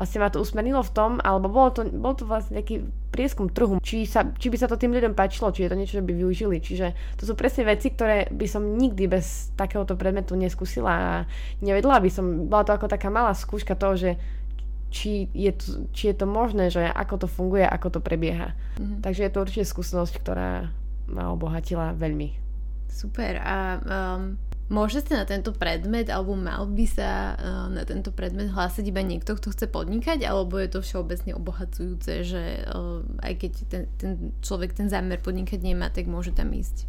vlastne 0.00 0.24
ma 0.24 0.32
to 0.32 0.40
usmernilo 0.40 0.80
v 0.80 0.94
tom, 0.96 1.12
alebo 1.20 1.52
bolo 1.52 1.68
to, 1.76 1.84
bol 1.92 2.16
to 2.16 2.24
vlastne 2.24 2.56
taký 2.56 2.88
prieskum 3.12 3.52
trhu, 3.52 3.76
či, 3.84 4.08
sa, 4.08 4.24
či 4.32 4.48
by 4.48 4.56
sa 4.56 4.64
to 4.64 4.80
tým 4.80 4.96
ľuďom 4.96 5.12
páčilo, 5.12 5.52
či 5.52 5.68
je 5.68 5.70
to 5.70 5.76
niečo, 5.76 6.00
čo 6.00 6.06
by 6.08 6.16
využili. 6.16 6.56
Čiže 6.56 6.96
to 7.20 7.28
sú 7.28 7.36
presne 7.36 7.68
veci, 7.68 7.92
ktoré 7.92 8.32
by 8.32 8.46
som 8.48 8.80
nikdy 8.80 9.04
bez 9.12 9.52
takéhoto 9.60 10.00
predmetu 10.00 10.40
neskúsila 10.40 10.92
a 10.96 11.12
nevedela 11.60 12.00
by 12.00 12.08
som, 12.08 12.48
bola 12.48 12.64
to 12.64 12.72
ako 12.72 12.88
taká 12.88 13.12
malá 13.12 13.36
skúška 13.36 13.76
toho, 13.76 14.00
že 14.00 14.10
či 14.88 15.28
je, 15.36 15.52
to, 15.52 15.84
či 15.92 16.10
je 16.10 16.16
to 16.16 16.26
možné, 16.26 16.72
že 16.72 16.80
ako 16.80 17.26
to 17.26 17.28
funguje, 17.28 17.68
ako 17.68 17.92
to 17.92 18.00
prebieha. 18.00 18.56
Mm-hmm. 18.80 19.04
Takže 19.04 19.28
je 19.28 19.32
to 19.36 19.42
určite 19.44 19.68
skúsenosť, 19.68 20.14
ktorá 20.16 20.72
ma 21.12 21.28
obohatila 21.28 21.92
veľmi. 21.92 22.40
Super. 22.88 23.36
A 23.44 23.78
um, 23.78 24.40
Môže 24.70 25.02
sa 25.02 25.18
na 25.18 25.26
tento 25.26 25.50
predmet, 25.50 26.06
alebo 26.06 26.38
mal 26.38 26.62
by 26.62 26.86
sa 26.86 27.34
uh, 27.34 27.66
na 27.66 27.82
tento 27.82 28.14
predmet 28.14 28.54
hlásiť 28.54 28.86
iba 28.86 29.02
niekto, 29.02 29.34
kto 29.34 29.50
chce 29.50 29.66
podnikať, 29.66 30.22
alebo 30.22 30.62
je 30.62 30.70
to 30.70 30.78
všeobecne 30.78 31.34
obohacujúce, 31.34 32.22
že 32.22 32.62
uh, 32.70 33.02
aj 33.18 33.32
keď 33.34 33.52
ten, 33.66 33.82
ten 33.98 34.10
človek 34.38 34.70
ten 34.70 34.86
zámer 34.86 35.18
podnikať 35.18 35.58
nemá, 35.58 35.90
tak 35.90 36.06
môže 36.06 36.30
tam 36.30 36.54
ísť? 36.54 36.86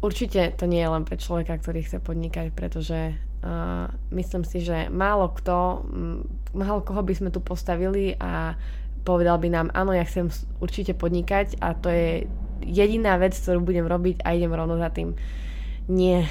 Určite 0.00 0.56
to 0.56 0.64
nie 0.64 0.80
je 0.80 0.88
len 0.88 1.04
pre 1.04 1.20
človeka, 1.20 1.60
ktorý 1.60 1.84
chce 1.84 2.00
podnikať, 2.00 2.56
pretože 2.56 3.12
uh, 3.12 3.92
myslím 4.16 4.48
si, 4.48 4.64
že 4.64 4.88
málo 4.88 5.36
kto, 5.36 5.84
málo 6.56 6.80
koho 6.80 7.04
by 7.04 7.12
sme 7.12 7.28
tu 7.28 7.44
postavili 7.44 8.16
a 8.16 8.56
povedal 9.04 9.36
by 9.36 9.52
nám, 9.52 9.68
áno, 9.76 9.92
ja 9.92 10.08
chcem 10.08 10.32
určite 10.64 10.96
podnikať 10.96 11.60
a 11.60 11.76
to 11.76 11.92
je 11.92 12.24
jediná 12.64 13.20
vec, 13.20 13.36
ktorú 13.36 13.60
budem 13.60 13.84
robiť 13.84 14.24
a 14.24 14.32
idem 14.32 14.56
rovno 14.56 14.80
za 14.80 14.88
tým 14.88 15.12
nie. 15.88 16.24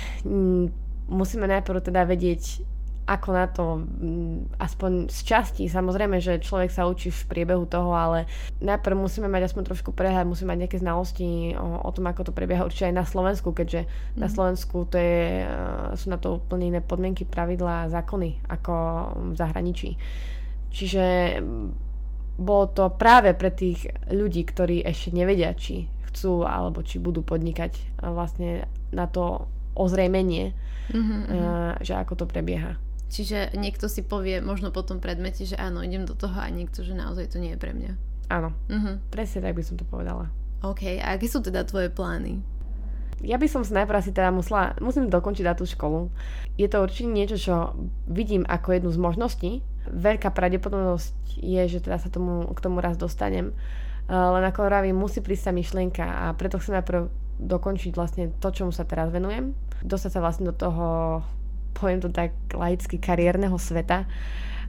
Musíme 1.07 1.45
najprv 1.45 1.79
teda 1.83 2.07
vedieť, 2.07 2.63
ako 3.03 3.29
na 3.35 3.45
to, 3.51 3.83
aspoň 4.55 5.11
z 5.11 5.19
časti. 5.27 5.63
Samozrejme, 5.67 6.23
že 6.23 6.39
človek 6.39 6.71
sa 6.71 6.87
učí 6.87 7.11
v 7.11 7.27
priebehu 7.27 7.67
toho, 7.67 7.91
ale 7.91 8.31
najprv 8.63 8.95
musíme 8.95 9.27
mať 9.27 9.51
aspoň 9.51 9.63
trošku 9.67 9.91
prehľad, 9.91 10.23
musíme 10.23 10.55
mať 10.55 10.59
nejaké 10.63 10.77
znalosti 10.79 11.51
o, 11.59 11.83
o 11.83 11.89
tom, 11.91 12.07
ako 12.07 12.31
to 12.31 12.33
prebieha 12.35 12.63
určite 12.63 12.87
aj 12.87 12.95
na 12.95 13.05
Slovensku, 13.05 13.51
keďže 13.51 13.83
mm. 13.83 14.23
na 14.23 14.27
mhm. 14.31 14.33
Slovensku 14.33 14.77
to 14.87 14.95
je, 14.95 15.43
e, 15.43 15.47
sú 15.99 16.07
na 16.07 16.17
to 16.17 16.39
úplne 16.39 16.71
iné 16.71 16.79
podmienky, 16.79 17.27
pravidlá, 17.27 17.91
zákony 17.91 18.47
ako 18.47 18.73
v 19.31 19.35
zahraničí. 19.35 19.99
Čiže 20.73 21.37
bolo 22.39 22.65
to 22.71 22.89
práve 22.89 23.35
pre 23.37 23.51
tých 23.53 23.93
ľudí, 24.09 24.41
ktorí 24.47 24.81
ešte 24.81 25.13
nevedia, 25.13 25.53
či 25.53 25.91
chcú 26.09 26.47
alebo 26.47 26.81
či 26.81 26.97
budú 26.97 27.21
podnikať 27.21 27.99
vlastne 28.01 28.65
na 28.93 29.10
to 29.10 29.49
ozrejmenie, 29.73 30.53
mm-hmm. 30.93 31.21
uh, 31.27 31.73
že 31.82 31.97
ako 31.97 32.23
to 32.23 32.25
prebieha. 32.29 32.77
Čiže 33.13 33.53
niekto 33.53 33.86
si 33.86 34.01
povie 34.01 34.41
možno 34.41 34.73
po 34.73 34.82
tom 34.82 34.97
predmete, 34.97 35.45
že 35.45 35.53
áno, 35.53 35.86
idem 35.86 36.06
do 36.06 36.17
toho 36.17 36.34
a 36.34 36.49
niekto, 36.49 36.82
že 36.82 36.97
naozaj 36.97 37.34
to 37.34 37.38
nie 37.38 37.53
je 37.53 37.62
pre 37.62 37.73
mňa. 37.73 37.93
Áno, 38.34 38.49
mm-hmm. 38.69 39.13
presne 39.13 39.45
tak 39.45 39.53
by 39.53 39.63
som 39.65 39.77
to 39.77 39.86
povedala. 39.86 40.34
OK, 40.65 40.97
a 40.97 41.13
aké 41.13 41.27
sú 41.29 41.43
teda 41.43 41.62
tvoje 41.67 41.93
plány? 41.93 42.41
Ja 43.23 43.38
by 43.38 43.47
som 43.47 43.62
najprv 43.63 44.01
asi 44.01 44.12
teda 44.12 44.34
musela, 44.34 44.73
musím 44.82 45.08
dokončiť 45.13 45.45
na 45.45 45.53
tú 45.53 45.63
školu. 45.63 46.10
Je 46.58 46.67
to 46.67 46.82
určite 46.82 47.08
niečo, 47.08 47.38
čo 47.38 47.56
vidím 48.10 48.43
ako 48.49 48.75
jednu 48.75 48.89
z 48.91 48.99
možností. 48.99 49.51
Veľká 49.88 50.32
pravdepodobnosť 50.34 51.39
je, 51.39 51.62
že 51.69 51.79
teda 51.84 51.99
sa 51.99 52.10
tomu, 52.10 52.49
k 52.51 52.60
tomu 52.60 52.82
raz 52.82 52.97
dostanem. 52.97 53.56
Uh, 54.10 54.36
len 54.36 54.43
ako 54.43 54.67
hovorím, 54.67 54.99
musí 54.99 55.23
prísť 55.23 55.47
tá 55.47 55.51
myšlienka 55.56 56.03
a 56.03 56.23
preto 56.36 56.60
chcem 56.60 56.75
najprv 56.82 57.08
dokončiť 57.43 57.91
vlastne 57.93 58.32
to, 58.39 58.49
čomu 58.49 58.71
sa 58.71 58.88
teraz 58.88 59.12
venujem. 59.12 59.51
Dostať 59.84 60.12
sa 60.15 60.23
vlastne 60.23 60.49
do 60.49 60.56
toho, 60.56 61.19
poviem 61.75 61.99
to 61.99 62.10
tak 62.10 62.32
laicky, 62.56 62.97
kariérneho 62.97 63.56
sveta 63.60 64.08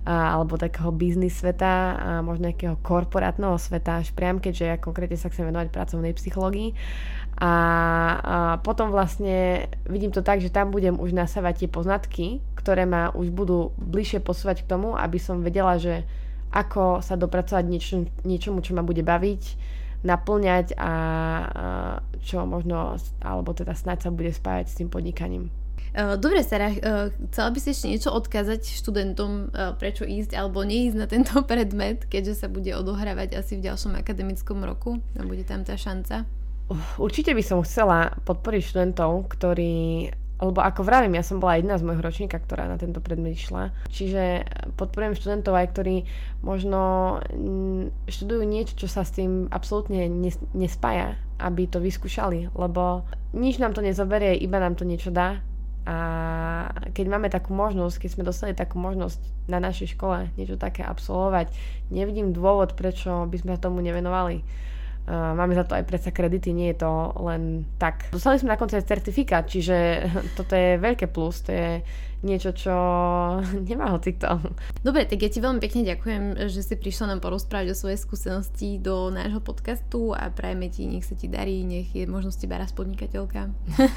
alebo 0.04 0.60
takého 0.60 0.92
biznis 0.92 1.40
sveta 1.40 1.96
a 1.96 2.08
možno 2.20 2.52
nejakého 2.52 2.76
korporátneho 2.84 3.56
sveta 3.56 4.04
až 4.04 4.12
priam, 4.12 4.36
keďže 4.36 4.64
ja 4.68 4.76
konkrétne 4.76 5.16
sa 5.16 5.32
chcem 5.32 5.48
venovať 5.48 5.72
pracovnej 5.72 6.12
psychológii. 6.12 6.76
A, 7.40 7.48
a 7.48 7.52
potom 8.60 8.92
vlastne 8.92 9.66
vidím 9.88 10.12
to 10.12 10.20
tak, 10.20 10.44
že 10.44 10.52
tam 10.52 10.70
budem 10.76 11.00
už 11.00 11.16
nasávať 11.16 11.64
tie 11.64 11.68
poznatky, 11.72 12.26
ktoré 12.52 12.84
ma 12.84 13.16
už 13.16 13.32
budú 13.32 13.72
bližšie 13.80 14.20
posúvať 14.20 14.62
k 14.62 14.76
tomu, 14.76 14.92
aby 14.92 15.16
som 15.16 15.40
vedela, 15.40 15.80
že 15.80 16.04
ako 16.52 17.00
sa 17.00 17.16
dopracovať 17.16 17.64
niečo, 17.64 18.04
niečomu, 18.28 18.60
čo 18.60 18.76
ma 18.76 18.84
bude 18.84 19.02
baviť, 19.02 19.42
naplňať 20.04 20.76
a 20.76 20.92
čo 22.24 22.44
možno, 22.44 23.00
alebo 23.24 23.56
teda 23.56 23.72
snáď 23.72 24.08
sa 24.08 24.10
bude 24.12 24.32
spájať 24.32 24.66
s 24.68 24.76
tým 24.80 24.88
podnikaním. 24.88 25.48
E, 25.94 26.18
dobre, 26.18 26.42
Sara, 26.42 26.74
e, 26.74 27.14
chcela 27.30 27.54
by 27.54 27.58
si 27.62 27.70
ešte 27.70 27.86
niečo 27.86 28.10
odkázať 28.10 28.66
študentom, 28.66 29.30
e, 29.54 29.78
prečo 29.78 30.02
ísť 30.02 30.34
alebo 30.34 30.66
neísť 30.66 30.96
na 30.98 31.06
tento 31.06 31.38
predmet, 31.50 32.10
keďže 32.10 32.44
sa 32.44 32.48
bude 32.50 32.74
odohrávať 32.74 33.38
asi 33.38 33.62
v 33.62 33.70
ďalšom 33.70 33.94
akademickom 33.94 34.58
roku 34.66 34.98
a 35.14 35.22
bude 35.22 35.46
tam 35.46 35.62
tá 35.62 35.78
šanca? 35.78 36.26
Určite 36.96 37.36
by 37.36 37.42
som 37.44 37.60
chcela 37.60 38.16
podporiť 38.24 38.62
študentov, 38.72 39.28
ktorí 39.36 40.08
lebo 40.42 40.58
ako 40.58 40.82
vravím, 40.82 41.14
ja 41.14 41.22
som 41.22 41.38
bola 41.38 41.56
jedna 41.56 41.78
z 41.78 41.86
mojich 41.86 42.02
ročníka, 42.02 42.42
ktorá 42.42 42.66
na 42.66 42.74
tento 42.74 42.98
predmet 42.98 43.38
išla. 43.38 43.70
Čiže 43.86 44.42
podporujem 44.74 45.14
študentov 45.14 45.54
aj, 45.54 45.70
ktorí 45.70 45.96
možno 46.42 46.80
mm, 47.30 48.10
študujú 48.10 48.42
niečo, 48.42 48.74
čo 48.74 48.88
sa 48.90 49.06
s 49.06 49.14
tým 49.14 49.46
absolútne 49.54 50.10
nespája, 50.52 51.14
aby 51.38 51.70
to 51.70 51.78
vyskúšali, 51.78 52.50
lebo 52.50 53.06
nič 53.30 53.62
nám 53.62 53.78
to 53.78 53.82
nezoberie, 53.82 54.34
iba 54.34 54.58
nám 54.58 54.74
to 54.74 54.82
niečo 54.82 55.14
dá. 55.14 55.38
A 55.84 55.96
keď 56.96 57.06
máme 57.12 57.28
takú 57.28 57.52
možnosť, 57.52 58.00
keď 58.00 58.10
sme 58.16 58.24
dostali 58.24 58.52
takú 58.56 58.80
možnosť 58.80 59.20
na 59.52 59.60
našej 59.60 59.94
škole 59.94 60.32
niečo 60.40 60.56
také 60.56 60.80
absolvovať, 60.80 61.52
nevidím 61.92 62.32
dôvod, 62.32 62.72
prečo 62.72 63.28
by 63.28 63.36
sme 63.36 63.60
tomu 63.60 63.84
nevenovali. 63.84 64.40
Uh, 65.04 65.36
máme 65.36 65.52
za 65.52 65.68
to 65.68 65.76
aj 65.76 65.84
predsa 65.84 66.16
kredity, 66.16 66.56
nie 66.56 66.72
je 66.72 66.80
to 66.80 67.12
len 67.20 67.68
tak. 67.76 68.08
Dostali 68.08 68.40
sme 68.40 68.56
na 68.56 68.60
konci 68.60 68.80
aj 68.80 68.88
certifikát, 68.88 69.44
čiže 69.44 70.08
toto 70.40 70.56
je 70.56 70.80
veľké 70.80 71.12
plus, 71.12 71.44
to 71.44 71.52
je 71.52 71.84
niečo, 72.24 72.56
čo 72.56 72.72
nemá 73.68 73.92
hocikto. 73.92 74.40
Dobre, 74.80 75.04
tak 75.04 75.20
ja 75.20 75.28
ti 75.28 75.44
veľmi 75.44 75.60
pekne 75.60 75.84
ďakujem, 75.84 76.48
že 76.48 76.64
si 76.64 76.74
prišla 76.80 77.12
nám 77.12 77.20
porozprávať 77.20 77.76
o 77.76 77.78
svojej 77.78 78.00
skúsenosti 78.00 78.80
do 78.80 79.12
nášho 79.12 79.44
podcastu 79.44 80.16
a 80.16 80.32
prajeme 80.32 80.72
ti, 80.72 80.88
nech 80.88 81.04
sa 81.04 81.12
ti 81.12 81.28
darí, 81.28 81.68
nech 81.68 81.92
je 81.92 82.08
možnosť 82.08 82.40
teba 82.40 82.56
raz 82.56 82.72
podnikateľka. 82.72 83.52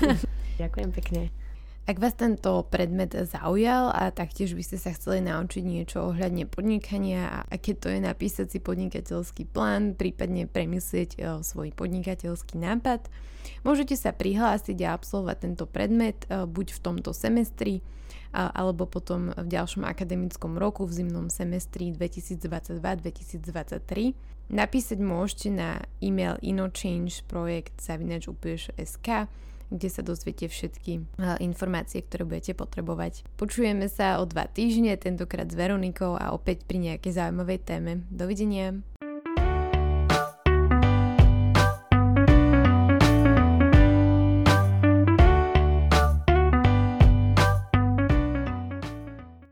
ďakujem 0.62 0.92
pekne. 0.92 1.47
Ak 1.88 2.04
vás 2.04 2.20
tento 2.20 2.68
predmet 2.68 3.16
zaujal 3.16 3.96
a 3.96 4.12
taktiež 4.12 4.52
by 4.52 4.60
ste 4.60 4.76
sa 4.76 4.92
chceli 4.92 5.24
naučiť 5.24 5.64
niečo 5.64 6.12
ohľadne 6.12 6.44
podnikania 6.44 7.32
a 7.32 7.48
aké 7.48 7.80
to 7.80 7.88
je 7.88 8.04
napísať 8.04 8.52
si 8.52 8.60
podnikateľský 8.60 9.48
plán, 9.48 9.96
prípadne 9.96 10.52
premyslieť 10.52 11.16
e, 11.16 11.40
svoj 11.48 11.72
podnikateľský 11.72 12.60
nápad, 12.60 13.08
môžete 13.64 13.96
sa 13.96 14.12
prihlásiť 14.12 14.84
a 14.84 15.00
absolvovať 15.00 15.38
tento 15.40 15.64
predmet 15.64 16.28
e, 16.28 16.44
buď 16.44 16.76
v 16.76 16.80
tomto 16.84 17.16
semestri 17.16 17.80
alebo 18.36 18.84
potom 18.84 19.32
v 19.32 19.48
ďalšom 19.48 19.88
akademickom 19.88 20.60
roku 20.60 20.84
v 20.84 20.92
zimnom 20.92 21.32
semestri 21.32 21.96
2022-2023. 21.96 24.52
Napísať 24.52 25.00
môžete 25.00 25.56
na 25.56 25.88
e-mail 26.04 26.36
inochangeprojekt.sk 26.44 29.08
kde 29.70 29.90
sa 29.92 30.02
dozviete 30.02 30.50
všetky 30.50 31.06
informácie, 31.44 32.02
ktoré 32.02 32.24
budete 32.26 32.58
potrebovať. 32.58 33.28
Počujeme 33.38 33.88
sa 33.92 34.20
o 34.20 34.26
dva 34.26 34.48
týždne, 34.48 34.98
tentokrát 34.98 35.48
s 35.48 35.56
Veronikou 35.56 36.18
a 36.18 36.34
opäť 36.34 36.66
pri 36.66 36.82
nejakej 36.82 37.12
zaujímavej 37.14 37.60
téme. 37.64 37.92
Dovidenia. 38.10 38.80